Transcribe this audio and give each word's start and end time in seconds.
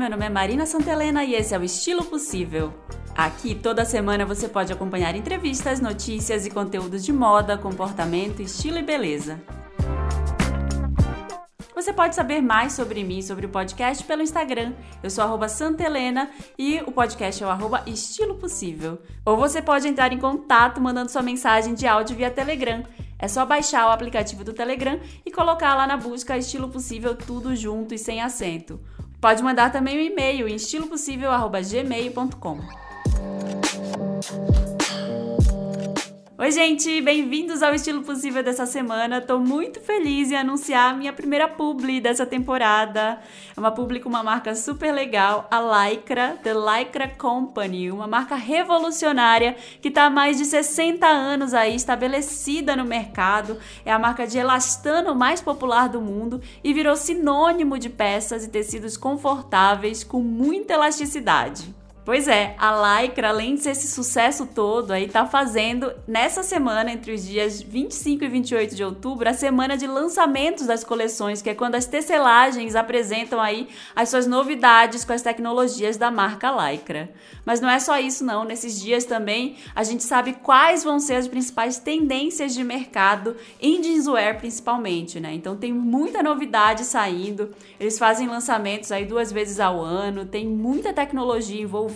meu 0.00 0.08
nome 0.08 0.24
é 0.24 0.30
Marina 0.30 0.64
Santelena 0.64 1.22
e 1.22 1.34
esse 1.34 1.54
é 1.54 1.58
o 1.58 1.62
Estilo 1.62 2.02
Possível. 2.02 2.72
Aqui 3.14 3.54
toda 3.54 3.84
semana 3.84 4.24
você 4.24 4.48
pode 4.48 4.72
acompanhar 4.72 5.14
entrevistas, 5.14 5.78
notícias 5.78 6.46
e 6.46 6.50
conteúdos 6.50 7.04
de 7.04 7.12
moda, 7.12 7.58
comportamento, 7.58 8.40
estilo 8.40 8.78
e 8.78 8.82
beleza. 8.82 9.38
Você 11.74 11.92
pode 11.92 12.14
saber 12.14 12.40
mais 12.40 12.72
sobre 12.72 13.04
mim, 13.04 13.20
sobre 13.20 13.44
o 13.44 13.50
podcast, 13.50 14.02
pelo 14.04 14.22
Instagram. 14.22 14.72
Eu 15.02 15.10
sou 15.10 15.48
Santelena 15.50 16.30
e 16.58 16.80
o 16.86 16.92
podcast 16.92 17.44
é 17.44 17.46
o 17.46 17.50
Estilo 17.86 18.36
Possível. 18.36 19.02
Ou 19.22 19.36
você 19.36 19.60
pode 19.60 19.86
entrar 19.86 20.14
em 20.14 20.18
contato 20.18 20.80
mandando 20.80 21.10
sua 21.10 21.20
mensagem 21.20 21.74
de 21.74 21.86
áudio 21.86 22.16
via 22.16 22.30
Telegram. 22.30 22.84
É 23.18 23.28
só 23.28 23.44
baixar 23.44 23.86
o 23.86 23.92
aplicativo 23.92 24.44
do 24.44 24.54
Telegram 24.54 24.98
e 25.26 25.30
colocar 25.30 25.74
lá 25.74 25.86
na 25.86 25.98
busca 25.98 26.38
Estilo 26.38 26.70
Possível 26.70 27.14
tudo 27.14 27.54
junto 27.54 27.92
e 27.92 27.98
sem 27.98 28.22
acento. 28.22 28.80
Pode 29.20 29.42
mandar 29.42 29.70
também 29.70 29.98
um 29.98 30.00
e-mail 30.00 30.48
em 30.48 30.54
estilopossível@gmail.com. 30.54 32.60
Oi, 36.40 36.50
gente, 36.52 37.02
bem-vindos 37.02 37.62
ao 37.62 37.74
Estilo 37.74 38.00
Possível 38.00 38.42
dessa 38.42 38.64
semana. 38.64 39.20
Tô 39.20 39.38
muito 39.38 39.78
feliz 39.78 40.30
em 40.30 40.36
anunciar 40.36 40.90
a 40.90 40.96
minha 40.96 41.12
primeira 41.12 41.46
publi 41.46 42.00
dessa 42.00 42.24
temporada. 42.24 43.20
É 43.54 43.60
uma 43.60 43.70
publi 43.70 44.00
com 44.00 44.08
uma 44.08 44.22
marca 44.22 44.54
super 44.54 44.90
legal, 44.90 45.46
a 45.50 45.60
Lycra, 45.60 46.38
The 46.42 46.54
Lycra 46.54 47.08
Company, 47.08 47.90
uma 47.90 48.06
marca 48.06 48.36
revolucionária 48.36 49.54
que 49.82 49.90
tá 49.90 50.04
há 50.04 50.10
mais 50.10 50.38
de 50.38 50.46
60 50.46 51.06
anos 51.06 51.52
aí 51.52 51.76
estabelecida 51.76 52.74
no 52.74 52.86
mercado. 52.86 53.58
É 53.84 53.92
a 53.92 53.98
marca 53.98 54.26
de 54.26 54.38
elastano 54.38 55.14
mais 55.14 55.42
popular 55.42 55.90
do 55.90 56.00
mundo 56.00 56.40
e 56.64 56.72
virou 56.72 56.96
sinônimo 56.96 57.78
de 57.78 57.90
peças 57.90 58.46
e 58.46 58.48
tecidos 58.48 58.96
confortáveis 58.96 60.02
com 60.02 60.22
muita 60.22 60.72
elasticidade. 60.72 61.79
Pois 62.02 62.26
é, 62.28 62.54
a 62.58 63.02
Lycra, 63.02 63.28
além 63.28 63.56
de 63.56 63.60
ser 63.60 63.70
esse 63.70 63.86
sucesso 63.86 64.46
todo, 64.46 64.90
aí 64.90 65.06
tá 65.06 65.26
fazendo 65.26 65.92
nessa 66.08 66.42
semana, 66.42 66.90
entre 66.90 67.12
os 67.12 67.26
dias 67.26 67.60
25 67.60 68.24
e 68.24 68.28
28 68.28 68.74
de 68.74 68.82
outubro, 68.82 69.28
a 69.28 69.34
semana 69.34 69.76
de 69.76 69.86
lançamentos 69.86 70.66
das 70.66 70.82
coleções, 70.82 71.42
que 71.42 71.50
é 71.50 71.54
quando 71.54 71.74
as 71.74 71.84
tecelagens 71.84 72.74
apresentam 72.74 73.38
aí 73.38 73.68
as 73.94 74.08
suas 74.08 74.26
novidades 74.26 75.04
com 75.04 75.12
as 75.12 75.20
tecnologias 75.20 75.98
da 75.98 76.10
marca 76.10 76.50
Lycra. 76.50 77.10
Mas 77.44 77.60
não 77.60 77.68
é 77.68 77.78
só 77.78 77.98
isso 77.98 78.24
não, 78.24 78.44
nesses 78.44 78.80
dias 78.80 79.04
também 79.04 79.56
a 79.74 79.84
gente 79.84 80.02
sabe 80.02 80.32
quais 80.32 80.82
vão 80.82 80.98
ser 80.98 81.16
as 81.16 81.28
principais 81.28 81.78
tendências 81.78 82.54
de 82.54 82.64
mercado 82.64 83.36
em 83.60 83.82
jeanswear 83.82 84.38
principalmente, 84.38 85.20
né? 85.20 85.34
Então 85.34 85.54
tem 85.54 85.72
muita 85.72 86.22
novidade 86.22 86.84
saindo. 86.84 87.50
Eles 87.78 87.98
fazem 87.98 88.26
lançamentos 88.26 88.90
aí 88.90 89.04
duas 89.04 89.30
vezes 89.30 89.60
ao 89.60 89.80
ano, 89.82 90.24
tem 90.24 90.46
muita 90.46 90.94
tecnologia 90.94 91.60
envolvida 91.60 91.89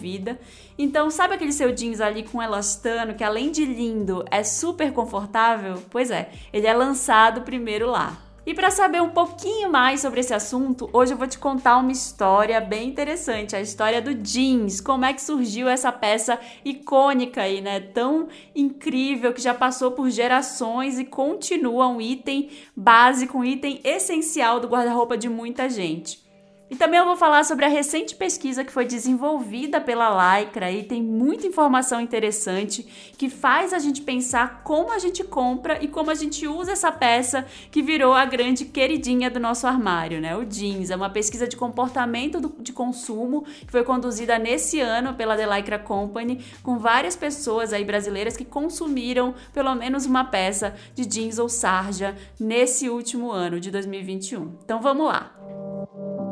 Então, 0.79 1.11
sabe 1.11 1.35
aquele 1.35 1.53
seu 1.53 1.73
jeans 1.73 2.01
ali 2.01 2.23
com 2.23 2.43
elastano 2.43 3.15
que 3.15 3.25
além 3.25 3.51
de 3.51 3.65
lindo 3.65 4.25
é 4.31 4.43
super 4.43 4.93
confortável? 4.93 5.83
Pois 5.91 6.11
é, 6.11 6.31
ele 6.53 6.67
é 6.67 6.75
lançado 6.75 7.43
primeiro 7.43 7.91
lá. 7.91 8.25
E 8.47 8.53
para 8.53 8.71
saber 8.71 9.01
um 9.01 9.09
pouquinho 9.09 9.71
mais 9.71 10.03
sobre 10.03 10.21
esse 10.21 10.35
assunto, 10.35 10.91
hoje 10.93 11.15
eu 11.15 11.17
vou 11.17 11.27
te 11.27 11.39
contar 11.39 11.79
uma 11.79 11.91
história 11.91 12.61
bem 12.61 12.91
interessante, 12.91 13.57
a 13.57 13.61
história 13.61 14.03
do 14.03 14.15
jeans, 14.15 14.83
como 14.83 15.07
é 15.07 15.15
que 15.15 15.23
surgiu 15.23 15.67
essa 15.67 15.91
peça 15.91 16.39
icônica 16.63 17.41
aí, 17.41 17.63
né? 17.63 17.81
Tão 17.81 18.29
incrível 18.55 19.33
que 19.33 19.41
já 19.41 19.55
passou 19.55 19.93
por 19.93 20.11
gerações 20.11 20.99
e 20.99 21.07
continua 21.07 21.89
um 21.89 22.03
item 22.03 22.51
básico, 22.77 23.39
um 23.39 23.45
item 23.45 23.81
essencial 23.83 24.61
do 24.61 24.69
guarda-roupa 24.69 25.17
de 25.17 25.29
muita 25.29 25.67
gente. 25.67 26.24
E 26.71 26.77
também 26.77 26.99
eu 26.99 27.05
vou 27.05 27.17
falar 27.17 27.45
sobre 27.45 27.67
a 27.67 27.69
recente 27.69 28.17
pesquisa 28.17 28.65
que 28.65 28.73
foi 28.73 28.87
desenvolvida 28.87 29.81
pela 29.81 30.39
Lycra 30.41 30.73
e 30.73 30.83
tem 30.83 31.03
muita 31.03 31.47
informação 31.47 32.01
interessante 32.01 33.13
que 33.19 33.29
faz 33.29 33.75
a 33.75 33.79
gente 33.79 34.01
pensar 34.01 34.63
como 34.65 34.91
a 34.91 34.99
gente 34.99 35.23
compra 35.23 35.79
e 35.85 35.89
como 35.89 36.11
a 36.11 36.15
gente 36.15 36.49
usa 36.49 36.73
essa 36.73 36.91
peça 36.91 37.45
que 37.71 37.83
virou 37.83 38.15
a 38.15 38.25
grande 38.25 38.65
queridinha 38.65 39.31
do 39.31 39.39
nosso 39.39 39.67
armário, 39.67 40.21
né? 40.21 40.35
O 40.37 40.45
jeans. 40.45 40.91
É 40.91 40.97
uma 40.97 41.11
pesquisa 41.11 41.47
de 41.47 41.57
comportamento 41.57 42.41
do, 42.41 42.55
de 42.59 42.73
consumo 42.73 43.43
que 43.43 43.71
foi 43.71 43.85
conduzida 43.85 44.39
nesse 44.39 44.81
ano 44.81 45.15
pela 45.15 45.37
The 45.37 45.47
Lycra 45.57 45.79
Company 45.79 46.43
com 46.63 46.79
várias 46.79 47.15
pessoas 47.15 47.75
aí 47.75 47.85
brasileiras 47.85 48.39
que 48.39 48.45
consumiram 48.45 49.35
pelo 49.53 49.75
menos 49.75 50.07
uma 50.07 50.25
peça 50.25 50.75
de 50.95 51.05
jeans 51.05 51.39
ou 51.39 51.49
sarja 51.49 52.17
nesse 52.41 52.89
último 52.89 53.31
ano 53.31 53.61
de 53.61 53.71
2021. 53.71 54.57
Então 54.65 54.81
vamos 54.81 55.07
lá. 55.07 56.24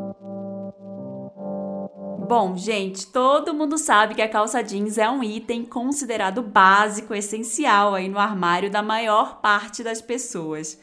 Bom, 2.25 2.55
gente, 2.55 3.07
todo 3.07 3.53
mundo 3.53 3.77
sabe 3.77 4.15
que 4.15 4.21
a 4.21 4.29
calça 4.29 4.63
jeans 4.63 4.97
é 4.97 5.09
um 5.09 5.21
item 5.21 5.65
considerado 5.65 6.41
básico, 6.41 7.13
essencial 7.13 7.93
aí 7.93 8.07
no 8.07 8.17
armário 8.17 8.71
da 8.71 8.81
maior 8.81 9.41
parte 9.41 9.83
das 9.83 10.01
pessoas. 10.01 10.79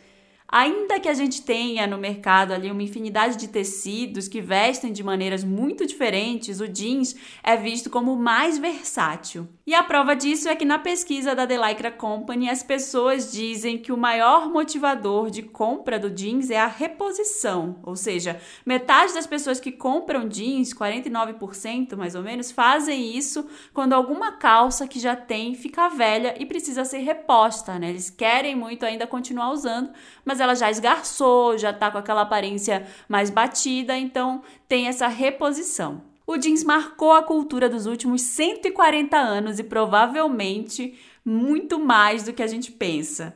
Ainda 0.46 1.00
que 1.00 1.08
a 1.08 1.14
gente 1.14 1.40
tenha 1.40 1.86
no 1.86 1.96
mercado 1.96 2.52
ali 2.52 2.70
uma 2.70 2.82
infinidade 2.82 3.36
de 3.36 3.48
tecidos 3.48 4.28
que 4.28 4.42
vestem 4.42 4.92
de 4.92 5.02
maneiras 5.02 5.42
muito 5.42 5.86
diferentes, 5.86 6.60
o 6.60 6.68
jeans 6.68 7.16
é 7.42 7.56
visto 7.56 7.88
como 7.88 8.14
mais 8.16 8.58
versátil. 8.58 9.48
E 9.70 9.74
a 9.76 9.84
prova 9.84 10.16
disso 10.16 10.48
é 10.48 10.56
que 10.56 10.64
na 10.64 10.80
pesquisa 10.80 11.32
da 11.32 11.46
The 11.46 11.56
Lycra 11.56 11.92
Company, 11.92 12.50
as 12.50 12.60
pessoas 12.60 13.30
dizem 13.30 13.78
que 13.78 13.92
o 13.92 13.96
maior 13.96 14.50
motivador 14.50 15.30
de 15.30 15.44
compra 15.44 15.96
do 15.96 16.10
jeans 16.10 16.50
é 16.50 16.58
a 16.58 16.66
reposição, 16.66 17.78
ou 17.84 17.94
seja, 17.94 18.40
metade 18.66 19.14
das 19.14 19.28
pessoas 19.28 19.60
que 19.60 19.70
compram 19.70 20.26
jeans, 20.26 20.74
49% 20.74 21.94
mais 21.94 22.16
ou 22.16 22.22
menos, 22.24 22.50
fazem 22.50 23.16
isso 23.16 23.48
quando 23.72 23.92
alguma 23.92 24.32
calça 24.32 24.88
que 24.88 24.98
já 24.98 25.14
tem 25.14 25.54
fica 25.54 25.88
velha 25.88 26.34
e 26.36 26.44
precisa 26.44 26.84
ser 26.84 26.98
reposta, 26.98 27.78
né? 27.78 27.90
Eles 27.90 28.10
querem 28.10 28.56
muito 28.56 28.84
ainda 28.84 29.06
continuar 29.06 29.52
usando, 29.52 29.92
mas 30.24 30.40
ela 30.40 30.56
já 30.56 30.68
esgarçou, 30.68 31.56
já 31.56 31.72
tá 31.72 31.92
com 31.92 31.98
aquela 31.98 32.22
aparência 32.22 32.88
mais 33.08 33.30
batida, 33.30 33.96
então 33.96 34.42
tem 34.66 34.88
essa 34.88 35.06
reposição. 35.06 36.09
O 36.26 36.36
jeans 36.36 36.62
marcou 36.62 37.12
a 37.12 37.22
cultura 37.22 37.68
dos 37.68 37.86
últimos 37.86 38.22
140 38.22 39.16
anos 39.16 39.58
e 39.58 39.64
provavelmente 39.64 40.98
muito 41.24 41.78
mais 41.78 42.22
do 42.22 42.32
que 42.32 42.42
a 42.42 42.46
gente 42.46 42.70
pensa. 42.72 43.34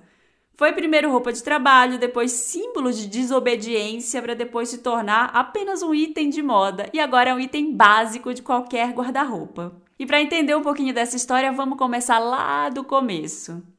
Foi 0.57 0.73
primeiro 0.73 1.11
roupa 1.11 1.33
de 1.33 1.43
trabalho, 1.43 1.99
depois 1.99 2.31
símbolo 2.31 2.93
de 2.93 3.09
desobediência, 3.09 4.23
para 4.23 4.35
depois 4.35 4.69
se 4.69 4.79
tornar 4.79 5.31
apenas 5.35 5.83
um 5.83 5.93
item 5.93 6.31
de 6.31 6.43
moda 6.43 6.89
e 6.93 7.01
agora 7.01 7.31
é 7.31 7.35
um 7.35 7.41
item 7.41 7.75
básico 7.75 8.33
de 8.33 8.43
qualquer 8.43 8.93
guarda-roupa. 8.93 9.75
E 9.99 10.07
para 10.07 10.23
entender 10.23 10.55
um 10.55 10.63
pouquinho 10.63 10.95
dessa 10.95 11.17
história, 11.17 11.53
vamos 11.53 11.77
começar 11.77 12.21
lá 12.21 12.69
do 12.69 12.85
começo. 12.85 13.74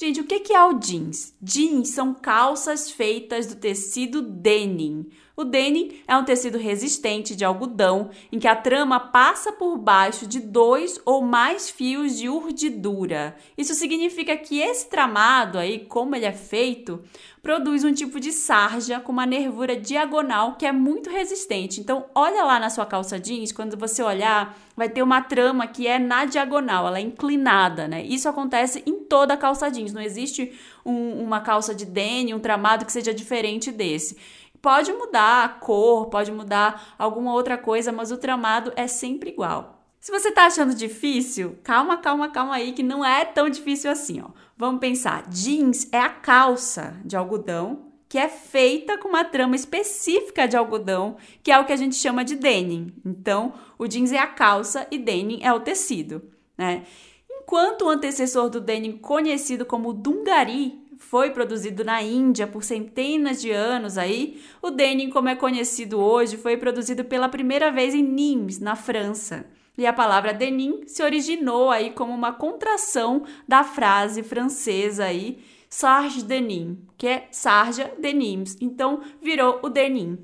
Gente, 0.00 0.18
o 0.18 0.24
que 0.24 0.50
é 0.50 0.64
o 0.64 0.78
jeans? 0.78 1.34
Jeans 1.42 1.90
são 1.90 2.14
calças 2.14 2.90
feitas 2.90 3.46
do 3.46 3.56
tecido 3.56 4.22
denim. 4.22 5.10
O 5.40 5.44
denim 5.44 5.92
é 6.06 6.14
um 6.14 6.22
tecido 6.22 6.58
resistente 6.58 7.34
de 7.34 7.46
algodão 7.46 8.10
em 8.30 8.38
que 8.38 8.46
a 8.46 8.54
trama 8.54 9.00
passa 9.00 9.50
por 9.50 9.78
baixo 9.78 10.26
de 10.26 10.38
dois 10.38 11.00
ou 11.02 11.22
mais 11.22 11.70
fios 11.70 12.18
de 12.18 12.28
urdidura. 12.28 13.34
Isso 13.56 13.72
significa 13.72 14.36
que 14.36 14.60
esse 14.60 14.90
tramado 14.90 15.56
aí, 15.56 15.78
como 15.78 16.14
ele 16.14 16.26
é 16.26 16.32
feito, 16.32 17.02
produz 17.42 17.84
um 17.84 17.92
tipo 17.94 18.20
de 18.20 18.32
sarja 18.32 19.00
com 19.00 19.12
uma 19.12 19.24
nervura 19.24 19.74
diagonal 19.74 20.56
que 20.56 20.66
é 20.66 20.72
muito 20.72 21.08
resistente. 21.08 21.80
Então, 21.80 22.04
olha 22.14 22.44
lá 22.44 22.60
na 22.60 22.68
sua 22.68 22.84
calça 22.84 23.18
jeans, 23.18 23.50
quando 23.50 23.78
você 23.78 24.02
olhar, 24.02 24.58
vai 24.76 24.90
ter 24.90 25.02
uma 25.02 25.22
trama 25.22 25.66
que 25.66 25.86
é 25.86 25.98
na 25.98 26.26
diagonal, 26.26 26.86
ela 26.86 26.98
é 26.98 27.02
inclinada, 27.02 27.88
né? 27.88 28.02
Isso 28.02 28.28
acontece 28.28 28.82
em 28.84 29.04
toda 29.04 29.32
a 29.32 29.38
calça 29.38 29.70
jeans, 29.70 29.92
não 29.92 30.02
existe 30.02 30.52
um, 30.84 31.22
uma 31.22 31.40
calça 31.40 31.74
de 31.74 31.86
denim, 31.86 32.34
um 32.34 32.40
tramado 32.40 32.84
que 32.84 32.92
seja 32.92 33.14
diferente 33.14 33.72
desse. 33.72 34.18
Pode 34.62 34.92
mudar 34.92 35.44
a 35.44 35.48
cor, 35.48 36.06
pode 36.06 36.30
mudar 36.30 36.94
alguma 36.98 37.32
outra 37.32 37.56
coisa, 37.56 37.90
mas 37.92 38.12
o 38.12 38.18
tramado 38.18 38.72
é 38.76 38.86
sempre 38.86 39.30
igual. 39.30 39.80
Se 40.00 40.10
você 40.10 40.30
tá 40.30 40.46
achando 40.46 40.74
difícil, 40.74 41.58
calma, 41.62 41.98
calma, 41.98 42.30
calma 42.30 42.54
aí, 42.54 42.72
que 42.72 42.82
não 42.82 43.04
é 43.04 43.24
tão 43.24 43.48
difícil 43.50 43.90
assim, 43.90 44.22
ó. 44.22 44.30
Vamos 44.56 44.80
pensar, 44.80 45.28
jeans 45.28 45.88
é 45.92 45.98
a 45.98 46.08
calça 46.08 46.96
de 47.04 47.16
algodão 47.16 47.90
que 48.10 48.18
é 48.18 48.28
feita 48.28 48.98
com 48.98 49.08
uma 49.08 49.24
trama 49.24 49.54
específica 49.54 50.48
de 50.48 50.56
algodão, 50.56 51.16
que 51.44 51.52
é 51.52 51.58
o 51.60 51.64
que 51.64 51.72
a 51.72 51.76
gente 51.76 51.94
chama 51.94 52.24
de 52.24 52.34
denim. 52.34 52.92
Então, 53.06 53.54
o 53.78 53.86
jeans 53.86 54.10
é 54.10 54.18
a 54.18 54.26
calça 54.26 54.84
e 54.90 54.98
denim 54.98 55.38
é 55.42 55.52
o 55.52 55.60
tecido, 55.60 56.20
né? 56.58 56.82
Enquanto 57.30 57.82
o 57.82 57.88
antecessor 57.88 58.50
do 58.50 58.60
denim, 58.60 58.96
conhecido 58.96 59.64
como 59.64 59.92
dungari, 59.92 60.79
foi 61.00 61.30
produzido 61.30 61.82
na 61.82 62.00
Índia 62.00 62.46
por 62.46 62.62
centenas 62.62 63.40
de 63.40 63.50
anos 63.50 63.98
aí, 63.98 64.40
o 64.62 64.70
denim, 64.70 65.10
como 65.10 65.28
é 65.28 65.34
conhecido 65.34 65.98
hoje, 65.98 66.36
foi 66.36 66.56
produzido 66.56 67.04
pela 67.04 67.28
primeira 67.28 67.72
vez 67.72 67.94
em 67.94 68.02
Nimes, 68.02 68.60
na 68.60 68.76
França. 68.76 69.46
E 69.76 69.86
a 69.86 69.92
palavra 69.92 70.32
denim 70.32 70.82
se 70.86 71.02
originou 71.02 71.70
aí 71.70 71.90
como 71.90 72.12
uma 72.12 72.32
contração 72.32 73.24
da 73.48 73.64
frase 73.64 74.22
francesa 74.22 75.06
aí 75.06 75.38
Sarge 75.70 76.24
Denim, 76.24 76.78
que 76.98 77.06
é 77.06 77.28
Sarja 77.30 77.92
Denims. 77.98 78.56
Então 78.60 79.00
virou 79.22 79.60
o 79.62 79.68
denim. 79.68 80.18